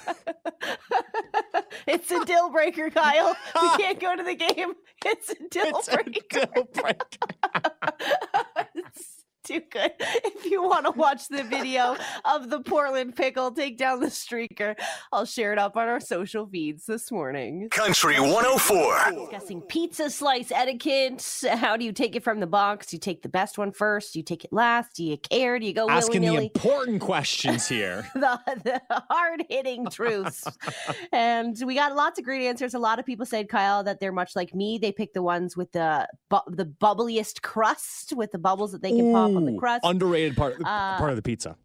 it's 1.86 2.10
a 2.10 2.24
deal 2.24 2.50
breaker, 2.50 2.90
Kyle. 2.90 3.36
We 3.62 3.68
can't 3.76 4.00
go 4.00 4.16
to 4.16 4.22
the 4.24 4.34
game. 4.34 4.72
It's 5.06 5.30
a 5.30 5.34
deal 5.48 5.78
It's 5.78 5.86
a 5.88 5.96
breaker. 5.98 6.20
dill 6.30 6.64
breaker. 6.74 7.06
It's 9.52 9.64
too 9.64 9.78
good. 9.78 9.92
If 9.98 10.46
you 10.46 10.62
want 10.62 10.86
to 10.86 10.92
watch 10.92 11.28
the 11.28 11.44
video 11.44 11.96
of 12.24 12.50
the 12.50 12.60
Portland 12.60 13.16
pickle 13.16 13.50
take 13.52 13.78
down 13.78 14.00
the 14.00 14.06
streaker, 14.06 14.76
I'll 15.12 15.24
share 15.24 15.52
it 15.52 15.58
up 15.58 15.76
on 15.76 15.88
our 15.88 16.00
social 16.00 16.46
feeds 16.46 16.86
this 16.86 17.10
morning. 17.10 17.68
Country 17.70 18.18
104. 18.20 19.12
Discussing 19.12 19.60
pizza 19.62 20.10
slice 20.10 20.50
etiquette. 20.50 21.44
How 21.48 21.76
do 21.76 21.84
you 21.84 21.92
take 21.92 22.16
it 22.16 22.22
from 22.22 22.40
the 22.40 22.46
box? 22.46 22.88
Do 22.88 22.96
you 22.96 23.00
take 23.00 23.22
the 23.22 23.28
best 23.28 23.58
one 23.58 23.72
first? 23.72 24.12
Do 24.12 24.18
you 24.18 24.24
take 24.24 24.44
it 24.44 24.52
last? 24.52 24.96
Do 24.96 25.04
you 25.04 25.16
care? 25.16 25.58
Do 25.58 25.66
you 25.66 25.72
go 25.72 25.88
Asking 25.88 26.22
the 26.22 26.28
willy-nilly? 26.28 26.52
important 26.54 27.00
questions 27.12 27.68
here. 27.68 28.06
the, 28.14 28.40
the 28.64 29.02
hard 29.10 29.44
hitting 29.48 29.86
truths. 29.90 30.46
and 31.12 31.56
we 31.64 31.74
got 31.74 31.94
lots 31.94 32.18
of 32.18 32.24
great 32.24 32.46
answers. 32.46 32.74
A 32.74 32.78
lot 32.78 32.98
of 32.98 33.06
people 33.06 33.26
said, 33.26 33.48
Kyle, 33.48 33.84
that 33.84 34.00
they're 34.00 34.12
much 34.12 34.34
like 34.36 34.54
me. 34.54 34.78
They 34.78 34.92
pick 34.92 35.12
the 35.12 35.22
ones 35.22 35.56
with 35.56 35.72
the 35.72 36.08
bu- 36.28 36.38
the 36.48 36.64
bubbliest 36.66 37.42
crust 37.42 38.12
with 38.12 38.32
the 38.32 38.38
bubbles 38.38 38.72
that 38.72 38.82
they 38.82 38.90
can 38.90 39.12
pop 39.12 39.34
on 39.34 39.41
the 39.46 39.56
crust. 39.58 39.80
Underrated 39.84 40.36
part, 40.36 40.56
Uh, 40.64 40.98
part 40.98 41.10
of 41.10 41.16
the 41.16 41.22
pizza. 41.22 41.56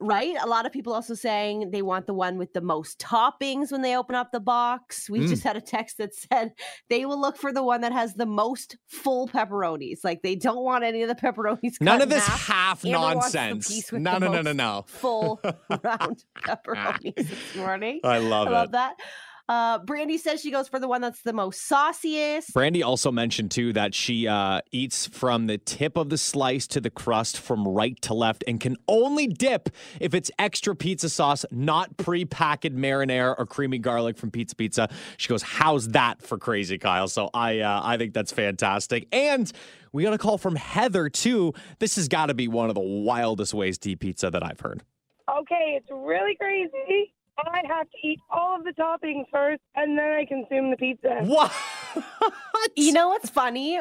right? 0.00 0.34
A 0.42 0.46
lot 0.46 0.66
of 0.66 0.72
people 0.72 0.92
also 0.92 1.14
saying 1.14 1.70
they 1.70 1.80
want 1.80 2.06
the 2.06 2.12
one 2.14 2.36
with 2.36 2.52
the 2.52 2.60
most 2.60 2.98
toppings 2.98 3.70
when 3.72 3.80
they 3.80 3.96
open 3.96 4.14
up 4.16 4.32
the 4.32 4.40
box. 4.40 5.08
We 5.08 5.20
Mm. 5.20 5.28
just 5.28 5.44
had 5.44 5.56
a 5.56 5.60
text 5.60 5.98
that 5.98 6.12
said 6.14 6.52
they 6.90 7.06
will 7.06 7.18
look 7.18 7.36
for 7.36 7.52
the 7.52 7.62
one 7.62 7.80
that 7.82 7.92
has 7.92 8.14
the 8.14 8.26
most 8.26 8.76
full 8.88 9.28
pepperonis. 9.28 10.00
Like 10.04 10.22
they 10.22 10.34
don't 10.34 10.62
want 10.64 10.84
any 10.84 11.02
of 11.02 11.08
the 11.08 11.14
pepperonis. 11.14 11.80
None 11.80 12.02
of 12.02 12.08
this 12.10 12.26
half. 12.26 12.46
half 12.46 12.84
Amber 12.84 12.98
nonsense. 12.98 13.92
No, 13.92 14.18
no, 14.18 14.28
no, 14.30 14.42
no, 14.42 14.52
no. 14.52 14.84
Full 14.88 15.40
round 15.82 16.24
pepperonis 16.44 17.14
this 17.16 17.56
morning. 17.56 18.00
I 18.04 18.18
love 18.18 18.48
I 18.48 18.50
it. 18.50 18.54
love 18.54 18.70
that. 18.72 18.94
Uh, 19.46 19.78
Brandy 19.78 20.16
says 20.16 20.40
she 20.40 20.50
goes 20.50 20.68
for 20.68 20.80
the 20.80 20.88
one 20.88 21.02
that's 21.02 21.20
the 21.20 21.32
most 21.32 21.66
sauciest. 21.66 22.54
Brandy 22.54 22.82
also 22.82 23.12
mentioned 23.12 23.50
too 23.50 23.74
that 23.74 23.94
she 23.94 24.26
uh, 24.26 24.62
eats 24.72 25.06
from 25.06 25.46
the 25.48 25.58
tip 25.58 25.98
of 25.98 26.08
the 26.08 26.16
slice 26.16 26.66
to 26.68 26.80
the 26.80 26.88
crust 26.88 27.38
from 27.38 27.68
right 27.68 28.00
to 28.02 28.14
left 28.14 28.42
and 28.46 28.58
can 28.58 28.76
only 28.88 29.26
dip 29.26 29.68
if 30.00 30.14
it's 30.14 30.30
extra 30.38 30.74
pizza 30.74 31.10
sauce, 31.10 31.44
not 31.50 31.94
pre-packed 31.98 32.64
marinara 32.64 33.34
or 33.38 33.44
creamy 33.44 33.78
garlic 33.78 34.16
from 34.16 34.30
Pizza 34.30 34.56
Pizza. 34.56 34.88
She 35.18 35.28
goes, 35.28 35.42
"How's 35.42 35.88
that 35.88 36.22
for 36.22 36.38
crazy, 36.38 36.78
Kyle?" 36.78 37.08
So 37.08 37.28
I 37.34 37.60
uh, 37.60 37.80
I 37.84 37.98
think 37.98 38.14
that's 38.14 38.32
fantastic. 38.32 39.06
And 39.12 39.52
we 39.92 40.02
got 40.04 40.14
a 40.14 40.18
call 40.18 40.38
from 40.38 40.56
Heather 40.56 41.10
too. 41.10 41.52
This 41.80 41.96
has 41.96 42.08
got 42.08 42.26
to 42.26 42.34
be 42.34 42.48
one 42.48 42.70
of 42.70 42.74
the 42.74 42.80
wildest 42.80 43.52
ways 43.52 43.76
to 43.78 43.90
eat 43.90 44.00
pizza 44.00 44.30
that 44.30 44.42
I've 44.42 44.60
heard. 44.60 44.82
Okay, 45.28 45.78
it's 45.78 45.88
really 45.90 46.34
crazy. 46.36 47.12
I 47.38 47.62
have 47.68 47.88
to 47.90 47.96
eat 48.06 48.18
all 48.30 48.56
of 48.56 48.64
the 48.64 48.72
toppings 48.72 49.24
first, 49.32 49.60
and 49.74 49.98
then 49.98 50.12
I 50.12 50.24
consume 50.24 50.70
the 50.70 50.76
pizza. 50.76 51.20
What? 51.22 51.52
You 52.76 52.92
know 52.92 53.08
what's 53.10 53.28
funny? 53.30 53.78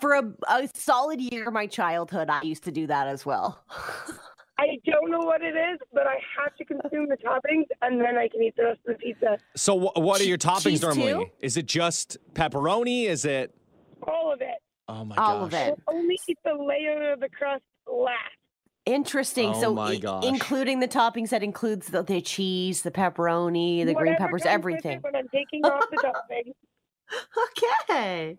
For 0.00 0.12
a, 0.14 0.32
a 0.48 0.68
solid 0.74 1.20
year 1.20 1.46
of 1.48 1.54
my 1.54 1.66
childhood, 1.66 2.28
I 2.28 2.42
used 2.42 2.64
to 2.64 2.72
do 2.72 2.86
that 2.88 3.06
as 3.06 3.24
well. 3.24 3.64
I 4.58 4.66
don't 4.84 5.10
know 5.10 5.20
what 5.20 5.40
it 5.42 5.54
is, 5.56 5.78
but 5.94 6.06
I 6.06 6.16
have 6.42 6.54
to 6.56 6.64
consume 6.64 7.08
the 7.08 7.16
toppings, 7.16 7.64
and 7.80 8.00
then 8.00 8.16
I 8.18 8.28
can 8.28 8.42
eat 8.42 8.54
the 8.56 8.64
rest 8.64 8.80
of 8.86 8.94
the 8.94 8.98
pizza. 8.98 9.38
So 9.56 9.78
wh- 9.78 9.96
what 9.96 10.20
are 10.20 10.24
your 10.24 10.36
Che- 10.36 10.48
toppings 10.48 10.62
cheese 10.64 10.82
normally? 10.82 11.12
too? 11.24 11.30
Is 11.40 11.56
it 11.56 11.66
just 11.66 12.18
pepperoni? 12.34 13.06
Is 13.06 13.24
it? 13.24 13.54
All 14.06 14.32
of 14.32 14.40
it. 14.40 14.58
Oh 14.88 15.04
my 15.04 15.16
All 15.16 15.40
gosh. 15.40 15.46
of 15.46 15.54
it. 15.54 15.80
I'll 15.88 15.94
only 15.96 16.18
eat 16.28 16.38
the 16.44 16.54
layer 16.54 17.12
of 17.12 17.20
the 17.20 17.28
crust 17.30 17.62
last. 17.86 18.18
Interesting. 18.84 19.50
Oh 19.50 19.60
so, 19.60 19.74
my 19.74 19.90
i- 19.92 19.96
gosh. 19.98 20.24
including 20.24 20.80
the 20.80 20.88
toppings 20.88 21.28
that 21.30 21.42
includes 21.42 21.86
the, 21.88 22.02
the 22.02 22.20
cheese, 22.20 22.82
the 22.82 22.90
pepperoni, 22.90 23.84
the 23.86 23.94
green 23.94 24.16
peppers, 24.16 24.42
everything. 24.44 25.00
When 25.02 25.14
I'm 25.14 25.28
taking 25.28 25.64
off 25.64 25.84
the 25.90 25.96
toppings. 26.30 26.54
Okay. 28.00 28.38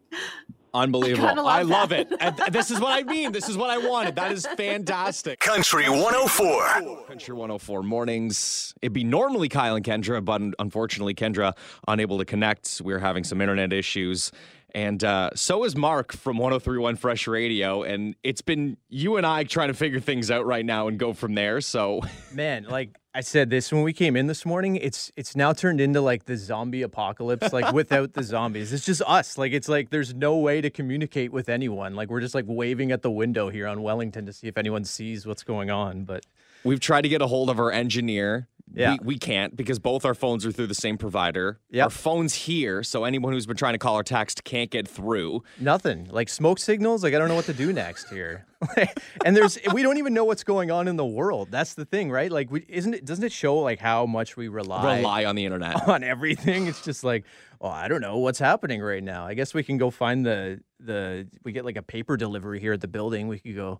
Unbelievable. 0.75 1.27
kinda 1.27 1.43
I 1.43 1.61
love 1.61 1.69
love 1.69 1.91
it. 1.91 2.11
And 2.19 2.35
th- 2.35 2.49
this 2.49 2.71
is 2.71 2.79
what 2.79 2.91
I 2.91 3.03
mean. 3.09 3.31
This 3.31 3.47
is 3.47 3.55
what 3.55 3.69
I 3.69 3.77
wanted. 3.77 4.15
That 4.15 4.31
is 4.31 4.47
fantastic. 4.57 5.39
Country 5.39 5.87
104. 5.87 7.05
Country 7.07 7.33
104 7.35 7.83
mornings. 7.83 8.73
It'd 8.81 8.91
be 8.91 9.03
normally 9.03 9.49
Kyle 9.49 9.75
and 9.75 9.85
Kendra, 9.85 10.25
but 10.25 10.41
unfortunately, 10.57 11.13
Kendra 11.13 11.53
unable 11.87 12.17
to 12.17 12.25
connect. 12.25 12.81
We're 12.83 12.97
having 12.99 13.23
some 13.23 13.39
internet 13.39 13.71
issues. 13.71 14.31
And 14.75 15.03
uh, 15.03 15.29
so 15.35 15.63
is 15.65 15.75
Mark 15.75 16.13
from 16.13 16.37
1031 16.37 16.95
Fresh 16.95 17.27
Radio. 17.27 17.83
And 17.83 18.15
it's 18.23 18.41
been 18.41 18.77
you 18.89 19.17
and 19.17 19.25
I 19.25 19.43
trying 19.43 19.67
to 19.67 19.75
figure 19.75 19.99
things 19.99 20.31
out 20.31 20.45
right 20.45 20.65
now 20.65 20.87
and 20.87 20.97
go 20.97 21.13
from 21.13 21.35
there. 21.35 21.61
So 21.61 22.01
Man, 22.33 22.63
like 22.63 22.97
I 23.13 23.21
said 23.21 23.51
this 23.51 23.71
when 23.71 23.83
we 23.83 23.93
came 23.93 24.15
in 24.15 24.25
this 24.25 24.43
morning, 24.45 24.75
it's 24.77 25.11
it's 25.15 25.35
now 25.35 25.53
turned 25.53 25.79
into 25.79 26.01
like 26.01 26.25
the 26.25 26.35
zombie 26.35 26.81
apocalypse, 26.81 27.53
like 27.53 27.71
without 27.71 28.13
the 28.13 28.23
zombies. 28.23 28.73
It's 28.73 28.85
just 28.85 29.03
us. 29.03 29.37
Like 29.37 29.51
it's 29.51 29.69
like 29.69 29.91
there's 29.91 30.15
no 30.15 30.37
way 30.37 30.59
to 30.61 30.71
communicate 30.71 31.31
with 31.31 31.49
anyone. 31.49 31.95
Like 31.95 32.09
we're 32.09 32.21
just 32.21 32.33
like 32.33 32.45
waving 32.47 32.91
at 32.91 33.03
the 33.03 33.11
window 33.11 33.49
here 33.49 33.67
on 33.67 33.83
Wellington 33.83 34.25
to 34.25 34.33
see 34.33 34.47
if 34.47 34.57
anyone 34.57 34.83
sees 34.83 35.27
what's 35.27 35.43
going 35.43 35.69
on. 35.69 36.05
But 36.05 36.25
we've 36.63 36.79
tried 36.79 37.01
to 37.01 37.09
get 37.09 37.21
a 37.21 37.27
hold 37.27 37.51
of 37.51 37.59
our 37.59 37.71
engineer, 37.71 38.47
Yeah. 38.73 38.93
We, 38.93 38.99
we 39.05 39.17
can't 39.17 39.55
because 39.55 39.79
both 39.79 40.05
our 40.05 40.13
phones 40.13 40.45
are 40.45 40.51
through 40.51 40.67
the 40.67 40.75
same 40.75 40.97
provider. 40.97 41.59
Yep. 41.69 41.83
Our 41.83 41.89
phone's 41.89 42.33
here, 42.33 42.83
so 42.83 43.03
anyone 43.03 43.33
who's 43.33 43.45
been 43.45 43.57
trying 43.57 43.73
to 43.73 43.79
call 43.79 43.97
or 43.97 44.03
text 44.03 44.43
can't 44.43 44.69
get 44.69 44.87
through. 44.87 45.43
Nothing. 45.59 46.07
Like 46.11 46.29
smoke 46.29 46.59
signals. 46.59 47.03
Like 47.03 47.13
I 47.13 47.19
don't 47.19 47.27
know 47.27 47.35
what 47.35 47.45
to 47.45 47.53
do 47.53 47.71
next 47.71 48.09
here. 48.09 48.45
and 49.25 49.35
there's 49.35 49.57
we 49.73 49.83
don't 49.83 49.97
even 49.97 50.13
know 50.13 50.23
what's 50.23 50.43
going 50.43 50.71
on 50.71 50.87
in 50.87 50.95
the 50.95 51.05
world. 51.05 51.49
That's 51.51 51.73
the 51.73 51.85
thing, 51.85 52.11
right? 52.11 52.31
Like 52.31 52.49
we, 52.51 52.65
isn't 52.67 52.93
it 52.93 53.05
doesn't 53.05 53.23
it 53.23 53.31
show 53.31 53.57
like 53.57 53.79
how 53.79 54.05
much 54.05 54.37
we 54.37 54.47
rely, 54.47 54.97
Rely 54.97 55.25
on 55.25 55.35
the 55.35 55.45
internet. 55.45 55.87
on 55.87 56.03
everything? 56.03 56.67
It's 56.67 56.81
just 56.81 57.03
like, 57.03 57.25
oh, 57.61 57.69
I 57.69 57.87
don't 57.87 58.01
know 58.01 58.17
what's 58.17 58.39
happening 58.39 58.81
right 58.81 59.03
now. 59.03 59.25
I 59.25 59.33
guess 59.33 59.53
we 59.53 59.63
can 59.63 59.77
go 59.77 59.89
find 59.91 60.25
the 60.25 60.61
the 60.79 61.27
we 61.43 61.51
get 61.51 61.65
like 61.65 61.77
a 61.77 61.83
paper 61.83 62.17
delivery 62.17 62.59
here 62.59 62.73
at 62.73 62.81
the 62.81 62.87
building. 62.87 63.27
We 63.27 63.39
could 63.39 63.55
go 63.55 63.79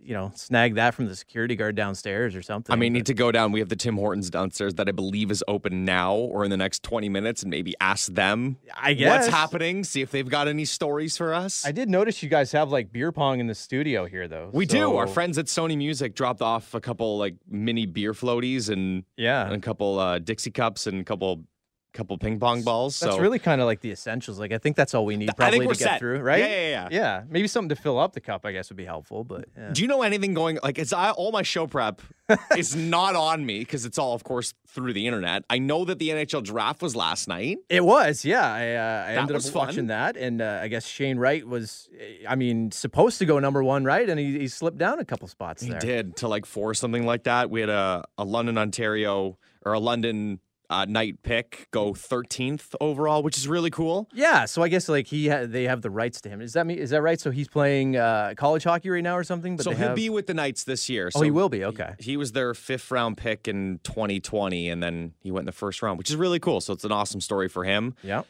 you 0.00 0.14
know, 0.14 0.32
snag 0.34 0.74
that 0.76 0.94
from 0.94 1.06
the 1.06 1.16
security 1.16 1.56
guard 1.56 1.74
downstairs 1.74 2.34
or 2.36 2.42
something. 2.42 2.72
I 2.72 2.76
mean, 2.76 2.92
but- 2.92 2.98
need 2.98 3.06
to 3.06 3.14
go 3.14 3.32
down. 3.32 3.52
We 3.52 3.60
have 3.60 3.68
the 3.68 3.76
Tim 3.76 3.96
Hortons 3.96 4.30
downstairs 4.30 4.74
that 4.74 4.88
I 4.88 4.92
believe 4.92 5.30
is 5.30 5.42
open 5.48 5.84
now 5.84 6.14
or 6.14 6.44
in 6.44 6.50
the 6.50 6.56
next 6.56 6.82
20 6.82 7.08
minutes 7.08 7.42
and 7.42 7.50
maybe 7.50 7.74
ask 7.80 8.12
them 8.12 8.56
I 8.76 8.94
guess 8.94 9.10
what's 9.24 9.34
happening, 9.34 9.84
see 9.84 10.00
if 10.02 10.10
they've 10.10 10.28
got 10.28 10.48
any 10.48 10.64
stories 10.64 11.16
for 11.16 11.34
us. 11.34 11.64
I 11.66 11.72
did 11.72 11.88
notice 11.88 12.22
you 12.22 12.28
guys 12.28 12.52
have 12.52 12.70
like 12.70 12.92
beer 12.92 13.12
pong 13.12 13.40
in 13.40 13.46
the 13.46 13.54
studio 13.54 14.06
here, 14.06 14.28
though. 14.28 14.50
we 14.52 14.66
do. 14.66 14.96
Our 14.96 15.06
friends 15.06 15.38
at 15.38 15.46
Sony 15.46 15.76
Music 15.76 16.14
dropped 16.14 16.42
off 16.42 16.74
a 16.74 16.80
couple 16.80 17.18
like 17.18 17.34
mini 17.48 17.86
beer 17.86 18.12
floaties 18.12 18.68
and, 18.70 19.04
Yeah. 19.16 19.44
and 19.46 19.54
a 19.54 19.58
couple 19.60 19.98
uh, 19.98 20.18
Dixie 20.18 20.50
cups 20.50 20.86
and 20.86 21.00
a 21.00 21.04
couple 21.04 21.44
couple 21.92 22.16
ping 22.18 22.38
pong 22.38 22.62
balls. 22.62 22.98
That's 22.98 23.16
so 23.16 23.20
really 23.20 23.38
kind 23.38 23.60
of 23.60 23.66
like 23.66 23.80
the 23.80 23.90
essentials. 23.90 24.38
Like 24.38 24.52
I 24.52 24.58
think 24.58 24.76
that's 24.76 24.94
all 24.94 25.04
we 25.04 25.16
need 25.16 25.30
I 25.30 25.34
probably 25.34 25.58
think 25.58 25.68
we're 25.68 25.74
to 25.74 25.78
get 25.78 25.88
set. 25.88 25.98
through, 25.98 26.20
right? 26.20 26.40
Yeah, 26.40 26.46
yeah, 26.46 26.68
yeah. 26.68 26.88
Yeah, 26.90 27.22
maybe 27.28 27.48
something 27.48 27.68
to 27.68 27.76
fill 27.76 27.98
up 27.98 28.12
the 28.12 28.20
cup. 28.20 28.44
I 28.44 28.52
guess 28.52 28.70
would 28.70 28.76
be 28.76 28.84
helpful, 28.84 29.24
but 29.24 29.46
yeah. 29.56 29.70
Do 29.72 29.82
you 29.82 29.88
know 29.88 30.02
anything 30.02 30.34
going 30.34 30.58
like 30.62 30.78
it's 30.78 30.92
I, 30.92 31.10
all 31.10 31.32
my 31.32 31.42
show 31.42 31.66
prep 31.66 32.00
is 32.56 32.74
not 32.74 33.14
on 33.14 33.44
me 33.44 33.60
because 33.60 33.84
it's 33.84 33.98
all 33.98 34.14
of 34.14 34.24
course 34.24 34.54
through 34.72 34.92
the 34.92 35.06
internet. 35.06 35.44
I 35.50 35.58
know 35.58 35.84
that 35.84 35.98
the 35.98 36.08
NHL 36.08 36.42
draft 36.42 36.82
was 36.82 36.96
last 36.96 37.28
Knight. 37.28 37.58
It 37.68 37.84
was, 37.84 38.24
yeah. 38.24 38.40
I, 38.52 38.74
uh, 38.74 39.04
I 39.06 39.20
ended 39.20 39.36
up 39.36 39.42
fun. 39.42 39.66
watching 39.66 39.86
that, 39.88 40.16
and 40.16 40.40
uh, 40.40 40.60
I 40.62 40.68
guess 40.68 40.86
Shane 40.86 41.18
Wright 41.18 41.46
was, 41.46 41.90
eh, 41.98 42.24
I 42.26 42.36
mean, 42.36 42.70
supposed 42.70 43.18
to 43.18 43.26
go 43.26 43.38
number 43.38 43.62
one, 43.62 43.84
right? 43.84 44.08
And 44.08 44.18
he, 44.18 44.38
he 44.38 44.48
slipped 44.48 44.78
down 44.78 44.98
a 44.98 45.04
couple 45.04 45.28
spots 45.28 45.62
He 45.62 45.70
there. 45.70 45.78
did 45.78 46.16
to 46.16 46.28
like 46.28 46.46
four 46.46 46.72
something 46.74 47.04
like 47.04 47.24
that. 47.24 47.50
We 47.50 47.60
had 47.60 47.68
a, 47.68 48.04
a 48.16 48.24
London, 48.24 48.56
Ontario, 48.56 49.38
or 49.64 49.74
a 49.74 49.78
London 49.78 50.40
uh, 50.72 50.84
night 50.86 51.22
pick 51.22 51.68
go 51.70 51.92
13th 51.92 52.74
overall, 52.80 53.22
which 53.22 53.36
is 53.36 53.46
really 53.46 53.70
cool. 53.70 54.08
Yeah, 54.12 54.46
so 54.46 54.62
I 54.62 54.68
guess 54.68 54.88
like 54.88 55.06
he 55.06 55.28
ha- 55.28 55.46
they 55.46 55.64
have 55.64 55.82
the 55.82 55.90
rights 55.90 56.20
to 56.22 56.28
him. 56.28 56.40
Is 56.40 56.54
that 56.54 56.66
me? 56.66 56.78
Is 56.78 56.90
that 56.90 57.02
right? 57.02 57.20
So 57.20 57.30
he's 57.30 57.48
playing 57.48 57.96
uh, 57.96 58.34
college 58.36 58.64
hockey 58.64 58.90
right 58.90 59.02
now 59.02 59.16
or 59.16 59.24
something? 59.24 59.56
But 59.56 59.64
so 59.64 59.70
he'll 59.70 59.88
have... 59.88 59.96
be 59.96 60.08
with 60.10 60.26
the 60.26 60.34
Knights 60.34 60.64
this 60.64 60.88
year. 60.88 61.10
Oh, 61.14 61.18
So 61.20 61.24
he 61.24 61.30
will 61.30 61.48
be. 61.48 61.64
Okay. 61.64 61.94
He 61.98 62.16
was 62.16 62.32
their 62.32 62.54
fifth 62.54 62.90
round 62.90 63.16
pick 63.16 63.46
in 63.46 63.80
2020, 63.84 64.68
and 64.68 64.82
then 64.82 65.12
he 65.20 65.30
went 65.30 65.42
in 65.42 65.46
the 65.46 65.52
first 65.52 65.82
round, 65.82 65.98
which 65.98 66.10
is 66.10 66.16
really 66.16 66.40
cool. 66.40 66.60
So 66.60 66.72
it's 66.72 66.84
an 66.84 66.92
awesome 66.92 67.20
story 67.20 67.48
for 67.48 67.64
him. 67.64 67.94
Yeah. 68.02 68.22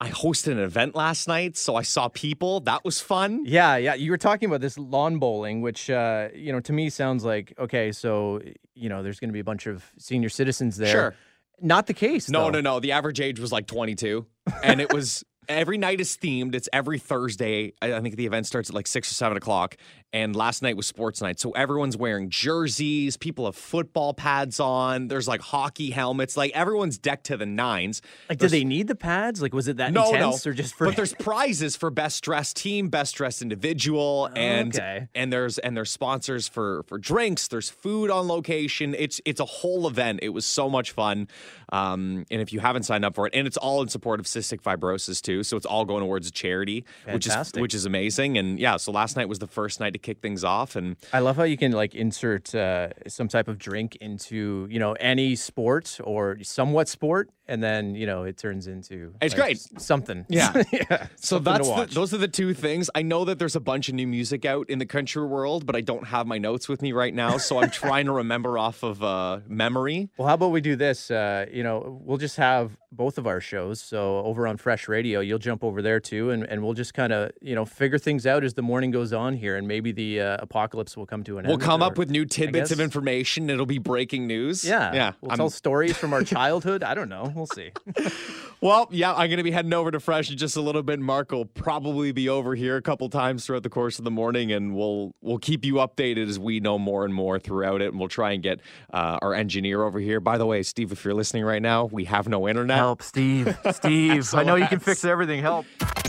I 0.00 0.10
hosted 0.10 0.52
an 0.52 0.60
event 0.60 0.94
last 0.94 1.26
night, 1.26 1.56
so 1.56 1.74
I 1.74 1.82
saw 1.82 2.06
people. 2.06 2.60
That 2.60 2.84
was 2.84 3.00
fun. 3.00 3.42
Yeah, 3.44 3.76
yeah. 3.76 3.94
You 3.94 4.12
were 4.12 4.18
talking 4.18 4.48
about 4.48 4.60
this 4.60 4.78
lawn 4.78 5.18
bowling, 5.18 5.60
which 5.60 5.90
uh, 5.90 6.28
you 6.32 6.52
know 6.52 6.60
to 6.60 6.72
me 6.72 6.88
sounds 6.88 7.24
like 7.24 7.52
okay. 7.58 7.90
So 7.90 8.40
you 8.78 8.88
know, 8.88 9.02
there's 9.02 9.18
going 9.18 9.30
to 9.30 9.32
be 9.32 9.40
a 9.40 9.44
bunch 9.44 9.66
of 9.66 9.90
senior 9.98 10.28
citizens 10.28 10.76
there. 10.76 10.92
Sure. 10.92 11.14
Not 11.60 11.86
the 11.86 11.94
case. 11.94 12.28
No, 12.30 12.44
though. 12.44 12.50
no, 12.50 12.60
no. 12.60 12.80
The 12.80 12.92
average 12.92 13.20
age 13.20 13.40
was 13.40 13.52
like 13.52 13.66
22, 13.66 14.26
and 14.62 14.80
it 14.80 14.92
was 14.92 15.24
every 15.48 15.78
night 15.78 16.00
is 16.00 16.16
themed. 16.16 16.54
It's 16.54 16.68
every 16.72 16.98
Thursday. 16.98 17.72
I, 17.80 18.00
think 18.00 18.16
the 18.16 18.26
event 18.26 18.46
starts 18.46 18.68
at 18.68 18.74
like 18.74 18.86
six 18.86 19.10
or 19.10 19.14
seven 19.14 19.36
o'clock. 19.36 19.76
And 20.10 20.34
last 20.34 20.62
night 20.62 20.74
was 20.74 20.86
sports 20.86 21.20
night, 21.20 21.38
so 21.38 21.50
everyone's 21.50 21.94
wearing 21.94 22.30
jerseys. 22.30 23.18
People 23.18 23.44
have 23.44 23.54
football 23.56 24.14
pads 24.14 24.58
on. 24.58 25.08
There's 25.08 25.28
like 25.28 25.42
hockey 25.42 25.90
helmets. 25.90 26.34
Like 26.34 26.50
everyone's 26.54 26.96
decked 26.96 27.26
to 27.26 27.36
the 27.36 27.44
nines. 27.44 28.00
Like, 28.30 28.38
There's- 28.38 28.50
they 28.52 28.64
need 28.64 28.86
the 28.88 28.94
pads? 28.94 29.42
Like, 29.42 29.52
was 29.52 29.68
it 29.68 29.76
that 29.76 29.92
no, 29.92 30.06
intense 30.06 30.46
no. 30.46 30.50
or 30.50 30.54
just 30.54 30.74
for? 30.76 30.86
But 30.86 30.96
there's 30.96 31.12
prizes 31.12 31.76
for 31.76 31.90
best 31.90 32.24
dressed 32.24 32.56
team, 32.56 32.88
best 32.88 33.16
dressed 33.16 33.42
individual, 33.42 34.30
and 34.34 34.74
Okay. 34.74 35.08
and 35.14 35.30
there's 35.30 35.58
and 35.58 35.76
there's 35.76 35.90
sponsors 35.90 36.48
for 36.48 36.84
for 36.84 36.96
drinks. 36.96 37.46
There's 37.48 37.68
food 37.68 38.10
on 38.10 38.28
location. 38.28 38.94
It's 38.98 39.20
it's 39.26 39.40
a 39.40 39.44
whole 39.44 39.86
event. 39.86 40.20
It 40.22 40.30
was 40.30 40.46
so 40.46 40.70
much 40.70 40.92
fun. 40.92 41.28
Um, 41.70 42.24
and 42.30 42.40
if 42.40 42.50
you 42.54 42.60
haven't 42.60 42.84
signed 42.84 43.04
up 43.04 43.14
for 43.14 43.26
it, 43.26 43.34
and 43.34 43.46
it's 43.46 43.58
all 43.58 43.82
in 43.82 43.88
support 43.88 44.20
of 44.20 44.26
cystic 44.26 44.62
fibrosis 44.62 45.20
too, 45.20 45.37
so 45.42 45.56
it's 45.56 45.66
all 45.66 45.84
going 45.84 46.02
towards 46.02 46.28
a 46.28 46.30
charity, 46.30 46.84
which 47.10 47.26
is 47.26 47.52
which 47.60 47.74
is 47.74 47.84
amazing. 47.86 48.38
And 48.38 48.58
yeah, 48.58 48.76
so 48.76 48.92
last 48.92 49.16
night 49.16 49.28
was 49.28 49.38
the 49.38 49.46
first 49.46 49.80
night 49.80 49.92
to 49.92 49.98
kick 49.98 50.20
things 50.20 50.44
off, 50.44 50.76
and 50.76 50.96
I 51.12 51.20
love 51.20 51.36
how 51.36 51.44
you 51.44 51.56
can 51.56 51.72
like 51.72 51.94
insert 51.94 52.54
uh, 52.54 52.88
some 53.06 53.28
type 53.28 53.48
of 53.48 53.58
drink 53.58 53.96
into 53.96 54.66
you 54.70 54.78
know 54.78 54.92
any 54.94 55.36
sport 55.36 55.98
or 56.02 56.38
somewhat 56.42 56.88
sport, 56.88 57.30
and 57.48 57.62
then 57.62 57.94
you 57.94 58.06
know 58.06 58.24
it 58.24 58.36
turns 58.36 58.66
into 58.66 59.14
It's 59.22 59.34
like, 59.34 59.42
great. 59.42 59.80
something. 59.80 60.26
Yeah. 60.28 60.62
yeah. 60.72 61.06
So 61.16 61.38
that's 61.38 61.66
the, 61.68 61.86
those 61.90 62.12
are 62.14 62.18
the 62.18 62.28
two 62.28 62.54
things. 62.54 62.90
I 62.94 63.02
know 63.02 63.24
that 63.24 63.38
there's 63.38 63.56
a 63.56 63.60
bunch 63.60 63.88
of 63.88 63.94
new 63.94 64.06
music 64.06 64.44
out 64.44 64.68
in 64.70 64.78
the 64.78 64.86
country 64.86 65.24
world, 65.24 65.66
but 65.66 65.74
I 65.74 65.80
don't 65.80 66.06
have 66.06 66.26
my 66.26 66.38
notes 66.38 66.68
with 66.68 66.82
me 66.82 66.92
right 66.92 67.14
now, 67.14 67.38
so 67.38 67.58
I'm 67.60 67.70
trying 67.70 68.06
to 68.06 68.12
remember 68.12 68.58
off 68.58 68.82
of 68.82 69.02
uh, 69.02 69.40
memory. 69.48 70.10
Well, 70.16 70.28
how 70.28 70.34
about 70.34 70.50
we 70.52 70.60
do 70.60 70.76
this? 70.76 71.10
Uh, 71.10 71.46
you 71.50 71.62
know, 71.62 72.00
we'll 72.04 72.18
just 72.18 72.36
have 72.36 72.76
both 72.90 73.18
of 73.18 73.26
our 73.26 73.40
shows. 73.40 73.80
So 73.80 74.18
over 74.18 74.46
on 74.46 74.56
Fresh 74.56 74.88
Radio, 74.88 75.20
you'll 75.20 75.38
jump 75.38 75.62
over 75.64 75.82
there 75.82 76.00
too, 76.00 76.30
and, 76.30 76.44
and 76.44 76.62
we'll 76.62 76.74
just 76.74 76.94
kind 76.94 77.12
of 77.12 77.30
you 77.40 77.54
know 77.54 77.64
figure 77.64 77.98
things 77.98 78.26
out 78.26 78.44
as 78.44 78.54
the 78.54 78.62
morning 78.62 78.90
goes 78.90 79.12
on 79.12 79.34
here, 79.34 79.56
and 79.56 79.66
maybe 79.68 79.92
the 79.92 80.20
uh, 80.20 80.36
apocalypse 80.40 80.96
will 80.96 81.06
come 81.06 81.22
to 81.24 81.38
an 81.38 81.44
end. 81.44 81.48
We'll 81.48 81.58
come 81.58 81.82
or- 81.82 81.86
up 81.86 81.98
with 81.98 82.10
new 82.10 82.24
tidbits 82.24 82.70
of 82.70 82.80
information. 82.80 83.50
It'll 83.50 83.66
be 83.66 83.78
breaking 83.78 84.26
news. 84.26 84.64
yeah, 84.64 84.92
yeah. 84.92 85.12
We'll 85.20 85.30
I'm- 85.32 85.38
tell 85.38 85.50
stories 85.50 85.96
from 85.96 86.12
our 86.12 86.22
childhood. 86.24 86.82
I 86.82 86.94
don't 86.94 87.08
know. 87.08 87.32
We'll 87.38 87.46
see. 87.46 87.70
well, 88.60 88.88
yeah. 88.90 89.14
I'm 89.14 89.30
gonna 89.30 89.42
be 89.42 89.50
heading 89.50 89.72
over 89.72 89.90
to 89.90 90.00
Fresh 90.00 90.30
in 90.30 90.36
just 90.36 90.56
a 90.56 90.60
little 90.60 90.82
bit. 90.82 91.00
Mark 91.00 91.32
will 91.32 91.46
probably 91.46 92.12
be 92.12 92.28
over 92.28 92.54
here 92.54 92.76
a 92.76 92.82
couple 92.82 93.08
times 93.08 93.46
throughout 93.46 93.62
the 93.62 93.70
course 93.70 93.98
of 93.98 94.04
the 94.04 94.10
morning, 94.10 94.52
and 94.52 94.74
we'll 94.74 95.14
we'll 95.22 95.38
keep 95.38 95.64
you 95.64 95.74
updated 95.74 96.28
as 96.28 96.38
we 96.38 96.60
know 96.60 96.78
more 96.78 97.04
and 97.04 97.14
more 97.14 97.38
throughout 97.38 97.80
it. 97.80 97.88
And 97.88 97.98
we'll 97.98 98.08
try 98.08 98.32
and 98.32 98.42
get 98.42 98.60
uh, 98.92 99.18
our 99.22 99.34
engineer 99.34 99.82
over 99.84 100.00
here. 100.00 100.20
By 100.20 100.38
the 100.38 100.46
way, 100.46 100.62
Steve, 100.62 100.92
if 100.92 101.04
you're 101.04 101.14
listening 101.14 101.44
right 101.44 101.62
now, 101.62 101.86
we 101.86 102.04
have 102.04 102.28
no 102.28 102.48
internet. 102.48 102.76
Help, 102.76 103.02
Steve. 103.02 103.56
Steve. 103.72 104.34
I 104.34 104.42
know 104.42 104.56
you 104.56 104.66
can 104.66 104.80
fix 104.80 105.04
everything. 105.04 105.40
Help. 105.40 105.66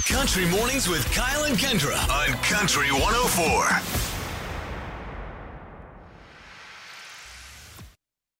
Country 0.07 0.45
Mornings 0.47 0.89
with 0.89 1.05
Kyle 1.13 1.43
and 1.43 1.57
Kendra 1.57 1.97
on 2.09 2.33
Country 2.43 2.91
104. 2.91 4.08